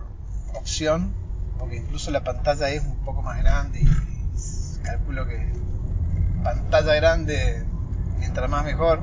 opción 0.55 1.13
porque 1.59 1.77
incluso 1.77 2.11
la 2.11 2.23
pantalla 2.23 2.69
es 2.71 2.85
un 2.85 2.99
poco 3.05 3.23
más 3.23 3.39
grande 3.39 3.81
y 3.81 4.83
calculo 4.83 5.27
que 5.27 5.53
pantalla 6.43 6.95
grande 6.95 7.65
mientras 8.19 8.49
más 8.49 8.65
mejor. 8.65 9.01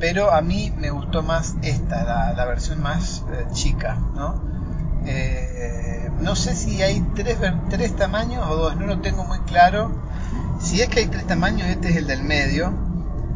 Pero 0.00 0.32
a 0.32 0.40
mí 0.40 0.72
me 0.76 0.90
gustó 0.90 1.22
más 1.22 1.54
esta 1.62 2.04
la, 2.04 2.32
la 2.32 2.44
versión 2.44 2.82
más 2.82 3.24
eh, 3.32 3.46
chica 3.52 3.94
no 4.14 4.52
eh, 5.06 6.10
no 6.20 6.36
sé 6.36 6.54
si 6.54 6.82
hay 6.82 7.00
tres, 7.14 7.38
tres 7.68 7.96
tamaños 7.96 8.46
o 8.48 8.56
dos 8.56 8.76
no 8.76 8.86
lo 8.86 9.00
tengo 9.00 9.24
muy 9.24 9.40
claro. 9.40 9.90
Si 10.60 10.80
es 10.80 10.88
que 10.88 11.00
hay 11.00 11.06
tres 11.06 11.26
tamaños 11.26 11.68
este 11.68 11.90
es 11.90 11.96
el 11.96 12.06
del 12.06 12.22
medio. 12.22 12.72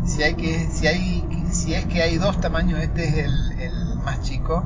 Si 0.05 0.23
hay 0.23 0.35
que 0.35 0.69
si 0.71 0.87
hay 0.87 1.47
si 1.51 1.75
es 1.75 1.87
que 1.87 2.03
hay 2.03 2.19
dos 2.19 2.41
tamaños 2.41 2.81
este 2.81 3.09
es 3.09 3.15
el, 3.17 3.61
el 3.61 3.86
más 4.07 4.23
chico 4.23 4.65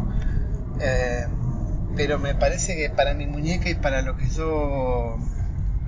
eh, 0.80 1.26
pero 1.96 2.18
me 2.18 2.34
parece 2.34 2.76
que 2.76 2.90
para 2.90 3.14
mi 3.14 3.26
muñeca 3.26 3.70
y 3.70 3.74
para 3.74 4.02
lo 4.02 4.16
que 4.16 4.28
yo 4.28 5.16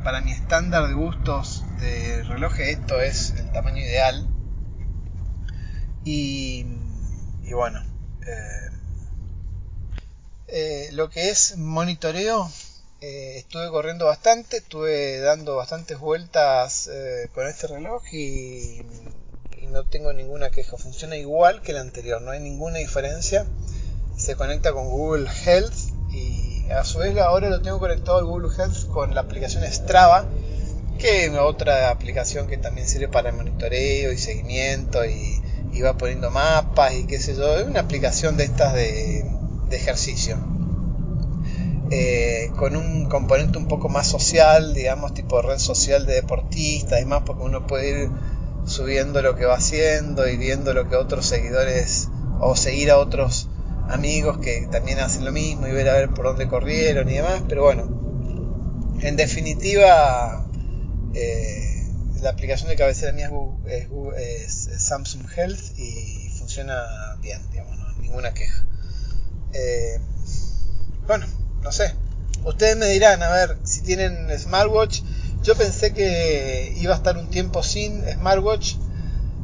para 0.02 0.22
mi 0.22 0.32
estándar 0.32 0.88
de 0.88 0.94
gustos 0.94 1.62
de 1.78 2.24
relojes 2.24 2.78
esto 2.78 3.00
es 3.00 3.34
el 3.38 3.52
tamaño 3.52 3.78
ideal. 3.78 4.26
Y, 6.04 6.66
y 7.44 7.52
bueno 7.52 7.80
eh, 8.26 8.70
eh, 10.48 10.88
lo 10.92 11.10
que 11.10 11.30
es 11.30 11.56
monitoreo 11.56 12.50
estuve 13.00 13.68
corriendo 13.68 14.06
bastante 14.06 14.58
estuve 14.58 15.18
dando 15.20 15.56
bastantes 15.56 15.98
vueltas 15.98 16.88
con 17.34 17.46
este 17.48 17.66
reloj 17.66 18.02
y 18.12 18.82
no 19.72 19.84
tengo 19.84 20.12
ninguna 20.12 20.50
queja. 20.50 20.76
Funciona 20.76 21.16
igual 21.16 21.62
que 21.62 21.72
el 21.72 21.78
anterior 21.78 22.20
no 22.22 22.30
hay 22.30 22.40
ninguna 22.40 22.78
diferencia. 22.78 23.46
Se 24.16 24.36
conecta 24.36 24.72
con 24.72 24.88
Google 24.88 25.28
Health 25.44 25.74
y 26.12 26.70
a 26.70 26.84
su 26.84 26.98
vez 26.98 27.16
ahora 27.18 27.48
lo 27.48 27.62
tengo 27.62 27.78
conectado 27.78 28.18
al 28.18 28.24
Google 28.26 28.54
Health 28.56 28.86
con 28.88 29.14
la 29.14 29.22
aplicación 29.22 29.64
Strava 29.64 30.26
que 30.98 31.26
es 31.26 31.32
otra 31.36 31.90
aplicación 31.90 32.46
que 32.46 32.58
también 32.58 32.86
sirve 32.86 33.08
para 33.08 33.30
el 33.30 33.36
monitoreo 33.36 34.12
y 34.12 34.18
seguimiento 34.18 35.04
y, 35.04 35.42
y 35.72 35.80
va 35.80 35.98
poniendo 35.98 36.30
mapas 36.30 36.94
y 36.94 37.06
qué 37.06 37.18
sé 37.18 37.34
yo. 37.34 37.58
Es 37.58 37.66
una 37.66 37.80
aplicación 37.80 38.36
de 38.36 38.44
estas 38.44 38.74
de, 38.74 39.24
de 39.68 39.76
ejercicio. 39.76 40.38
Eh, 41.90 42.50
con 42.56 42.76
un 42.76 43.06
componente 43.06 43.58
un 43.58 43.68
poco 43.68 43.90
más 43.90 44.06
social 44.06 44.72
digamos 44.72 45.12
tipo 45.12 45.42
red 45.42 45.58
social 45.58 46.06
de 46.06 46.14
deportistas 46.14 47.02
y 47.02 47.04
más 47.04 47.22
porque 47.24 47.42
uno 47.42 47.66
puede 47.66 48.04
ir 48.04 48.10
subiendo 48.66 49.22
lo 49.22 49.36
que 49.36 49.44
va 49.44 49.56
haciendo 49.56 50.28
y 50.28 50.36
viendo 50.36 50.74
lo 50.74 50.88
que 50.88 50.96
otros 50.96 51.26
seguidores 51.26 52.08
o 52.40 52.56
seguir 52.56 52.90
a 52.90 52.98
otros 52.98 53.48
amigos 53.88 54.38
que 54.38 54.68
también 54.70 54.98
hacen 55.00 55.24
lo 55.24 55.32
mismo 55.32 55.66
y 55.66 55.72
ver 55.72 55.88
a 55.88 55.94
ver 55.94 56.10
por 56.10 56.26
dónde 56.26 56.48
corrieron 56.48 57.08
y 57.08 57.14
demás, 57.14 57.42
pero 57.48 57.64
bueno, 57.64 58.02
en 59.00 59.16
definitiva, 59.16 60.46
eh, 61.14 61.88
la 62.20 62.30
aplicación 62.30 62.68
de 62.68 62.76
cabecera 62.76 63.12
mía 63.12 63.30
es, 63.66 64.68
es, 64.68 64.82
Samsung 64.82 65.26
Health 65.36 65.78
y 65.78 66.30
funciona 66.38 66.82
bien, 67.20 67.40
digamos, 67.50 67.76
no, 67.78 67.92
ninguna 68.00 68.32
queja. 68.32 68.64
Eh, 69.52 69.98
bueno, 71.06 71.26
no 71.62 71.72
sé, 71.72 71.94
ustedes 72.44 72.76
me 72.76 72.86
dirán, 72.86 73.22
a 73.22 73.30
ver, 73.30 73.58
si 73.64 73.82
tienen 73.82 74.28
smartwatch, 74.38 75.02
yo 75.42 75.56
pensé 75.56 75.92
que 75.92 76.72
iba 76.76 76.94
a 76.94 76.96
estar 76.96 77.16
un 77.16 77.28
tiempo 77.28 77.62
sin 77.62 78.04
smartwatch, 78.04 78.76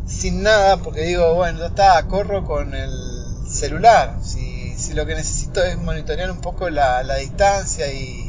sin 0.07 0.43
nada, 0.43 0.79
porque 0.79 1.03
digo, 1.03 1.35
bueno, 1.35 1.59
ya 1.59 1.67
está, 1.67 2.03
corro 2.07 2.45
con 2.45 2.75
el 2.75 2.91
celular. 3.47 4.17
Si, 4.23 4.75
si, 4.77 4.95
lo 4.95 5.07
que 5.07 5.15
necesito 5.15 5.63
es 5.63 5.77
monitorear 5.77 6.31
un 6.31 6.41
poco 6.41 6.71
la, 6.71 7.03
la 7.03 7.17
distancia 7.17 7.93
y, 7.93 8.25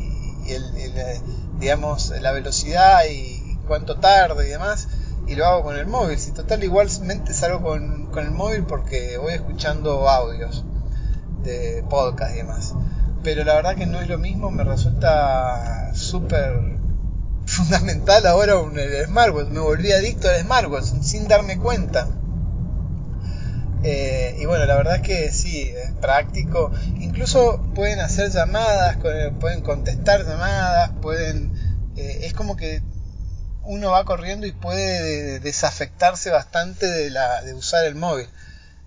el, 0.47 0.63
el, 0.77 1.21
digamos, 1.59 2.09
la 2.21 2.31
velocidad 2.31 3.03
y 3.09 3.57
cuánto 3.67 3.97
tarde 3.97 4.47
y 4.47 4.49
demás, 4.49 4.87
y 5.27 5.35
lo 5.35 5.45
hago 5.45 5.63
con 5.63 5.77
el 5.77 5.85
móvil. 5.85 6.17
Si 6.17 6.31
total 6.31 6.63
igualmente 6.63 7.33
salgo 7.33 7.61
con, 7.61 8.07
con 8.07 8.25
el 8.25 8.31
móvil 8.31 8.63
porque 8.63 9.17
voy 9.17 9.33
escuchando 9.33 10.09
audios 10.09 10.65
de 11.43 11.83
podcast 11.87 12.33
y 12.33 12.37
demás. 12.37 12.73
Pero 13.21 13.43
la 13.43 13.53
verdad 13.53 13.75
que 13.75 13.85
no 13.85 14.01
es 14.01 14.07
lo 14.07 14.17
mismo, 14.17 14.49
me 14.49 14.63
resulta 14.63 15.91
súper 15.93 16.78
fundamental 17.49 18.25
ahora 18.25 18.53
el 18.75 19.05
smartwatch. 19.05 19.49
Me 19.49 19.59
volví 19.59 19.91
adicto 19.91 20.29
al 20.29 20.41
smartwatch 20.41 21.01
sin 21.01 21.27
darme 21.27 21.57
cuenta. 21.57 22.07
Eh, 23.83 24.35
y 24.39 24.45
bueno, 24.45 24.65
la 24.65 24.75
verdad 24.75 24.95
es 24.97 25.01
que 25.01 25.31
sí, 25.31 25.69
es 25.69 25.91
práctico. 26.01 26.71
Incluso 26.99 27.61
pueden 27.73 27.99
hacer 27.99 28.29
llamadas, 28.31 28.97
pueden 29.39 29.61
contestar 29.61 30.25
llamadas, 30.25 30.91
pueden... 31.01 31.53
Eh, 31.95 32.21
es 32.23 32.33
como 32.33 32.55
que 32.55 32.81
uno 33.63 33.91
va 33.91 34.05
corriendo 34.05 34.47
y 34.47 34.51
puede 34.51 35.39
desafectarse 35.39 36.29
bastante 36.29 36.85
de, 36.85 37.09
la, 37.09 37.41
de 37.41 37.53
usar 37.53 37.85
el 37.85 37.95
móvil. 37.95 38.27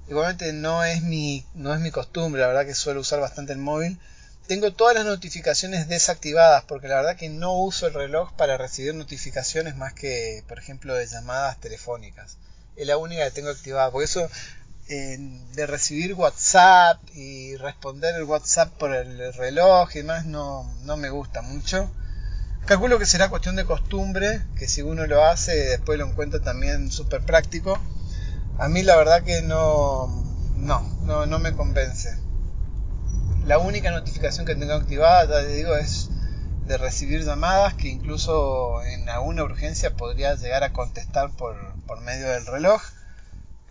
Igualmente 0.09 0.53
no 0.53 0.85
es, 0.85 1.03
mi, 1.03 1.47
no 1.55 1.73
es 1.73 1.81
mi 1.81 1.91
costumbre, 1.91 2.41
la 2.41 2.49
verdad 2.49 2.67
que 2.67 2.75
suelo 2.75 3.01
usar 3.01 3.21
bastante 3.21 3.53
el 3.53 3.59
móvil. 3.59 3.99
Tengo 4.47 4.73
todas 4.73 4.95
las 4.95 5.05
notificaciones 5.05 5.89
desactivadas 5.89 6.65
porque 6.65 6.89
la 6.89 6.97
verdad 6.97 7.17
que 7.17 7.29
no 7.29 7.55
uso 7.55 7.87
el 7.87 7.95
reloj 7.95 8.33
para 8.33 8.59
recibir 8.59 8.95
notificaciones 8.95 9.77
más 9.77 9.95
que, 9.95 10.45
por 10.49 10.59
ejemplo, 10.59 10.95
de 10.95 11.07
llamadas 11.07 11.59
telefónicas. 11.61 12.39
Es 12.77 12.87
la 12.87 12.97
única 12.97 13.25
que 13.25 13.31
tengo 13.31 13.51
activada. 13.51 13.91
Por 13.91 14.03
eso 14.03 14.29
de 14.89 15.67
recibir 15.67 16.15
WhatsApp 16.15 17.01
y 17.15 17.57
responder 17.57 18.15
el 18.17 18.25
WhatsApp 18.25 18.73
por 18.79 18.95
el 18.95 19.33
reloj 19.35 19.89
y 19.95 19.99
demás 19.99 20.27
no, 20.27 20.65
no 20.83 20.97
me 20.97 21.09
gusta 21.09 21.41
mucho. 21.41 21.91
Calculo 22.67 22.99
que 22.99 23.07
será 23.07 23.29
cuestión 23.31 23.57
de 23.57 23.65
costumbre, 23.65 24.43
que 24.57 24.69
si 24.69 24.83
uno 24.83 25.07
lo 25.07 25.25
hace 25.25 25.55
después 25.55 25.99
lo 25.99 26.07
encuentra 26.07 26.41
también 26.41 26.91
súper 26.91 27.23
práctico. 27.23 27.81
A 28.59 28.69
mí 28.69 28.83
la 28.83 28.97
verdad 28.97 29.23
que 29.23 29.41
no, 29.43 30.09
no, 30.57 30.81
no, 31.03 31.27
no 31.27 31.39
me 31.39 31.55
convence. 31.55 32.19
La 33.45 33.59
única 33.59 33.91
notificación 33.91 34.47
que 34.47 34.55
tengo 34.55 34.75
activada, 34.75 35.43
te 35.43 35.49
digo, 35.49 35.77
es 35.77 36.11
de 36.67 36.79
recibir 36.79 37.25
llamadas 37.25 37.75
que 37.75 37.89
incluso 37.89 38.83
en 38.85 39.09
alguna 39.09 39.43
urgencia 39.43 39.95
podría 39.95 40.35
llegar 40.35 40.63
a 40.63 40.73
contestar 40.73 41.31
por, 41.33 41.57
por 41.87 42.01
medio 42.01 42.29
del 42.29 42.47
reloj 42.47 42.83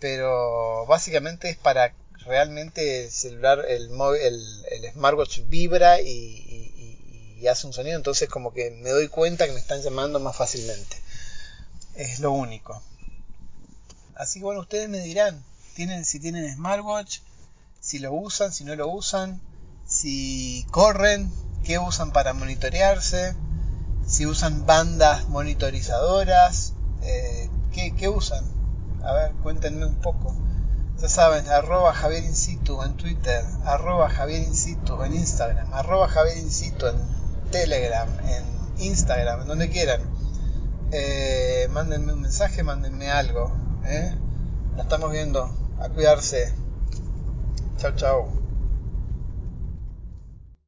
pero 0.02 0.84
básicamente 0.86 1.48
es 1.48 1.56
para 1.56 1.94
realmente 2.26 3.04
el 3.04 3.10
celular, 3.12 3.64
el, 3.68 3.88
el, 4.20 4.92
smartwatch 4.92 5.42
vibra 5.46 6.00
y, 6.00 6.08
y, 7.40 7.46
hace 7.46 7.68
un 7.68 7.72
sonido, 7.72 7.96
entonces 7.96 8.28
como 8.28 8.52
que 8.52 8.70
me 8.70 8.90
doy 8.90 9.06
cuenta 9.06 9.46
que 9.46 9.52
me 9.52 9.60
están 9.60 9.80
llamando 9.80 10.18
más 10.18 10.36
fácilmente. 10.36 10.96
Es 11.94 12.18
lo 12.18 12.32
único. 12.32 12.82
Así 14.16 14.40
que 14.40 14.44
bueno, 14.44 14.60
ustedes 14.60 14.88
me 14.88 15.00
dirán, 15.00 15.44
tienen, 15.74 16.04
si 16.04 16.18
tienen 16.18 16.52
smartwatch, 16.52 17.18
si 17.80 18.00
lo 18.00 18.12
usan, 18.12 18.52
si 18.52 18.64
no 18.64 18.74
lo 18.74 18.88
usan, 18.88 19.40
si 20.02 20.66
corren, 20.72 21.30
qué 21.62 21.78
usan 21.78 22.10
para 22.10 22.32
monitorearse, 22.32 23.36
si 24.04 24.26
usan 24.26 24.66
bandas 24.66 25.28
monitorizadoras, 25.28 26.74
eh, 27.02 27.48
¿qué, 27.70 27.94
¿qué 27.94 28.08
usan? 28.08 28.44
A 29.04 29.12
ver, 29.12 29.32
cuéntenme 29.44 29.86
un 29.86 29.94
poco. 29.94 30.34
Ya 31.00 31.08
saben, 31.08 31.48
arroba 31.48 31.94
Javier 31.94 32.24
Insitu 32.24 32.82
en 32.82 32.96
Twitter, 32.96 33.44
arroba 33.64 34.10
Javier 34.10 34.42
Insitu 34.42 35.00
en 35.04 35.14
Instagram, 35.14 35.72
arroba 35.72 36.08
Javier 36.08 36.36
en 36.36 37.50
Telegram, 37.52 38.08
en 38.26 38.82
Instagram, 38.82 39.42
en 39.42 39.46
donde 39.46 39.70
quieran. 39.70 40.00
Eh, 40.90 41.68
mándenme 41.70 42.12
un 42.12 42.22
mensaje, 42.22 42.64
mándenme 42.64 43.08
algo. 43.08 43.52
¿eh? 43.84 44.12
La 44.76 44.82
estamos 44.82 45.12
viendo. 45.12 45.48
A 45.78 45.88
cuidarse. 45.90 46.52
Chao, 47.78 47.92
chao. 47.94 48.41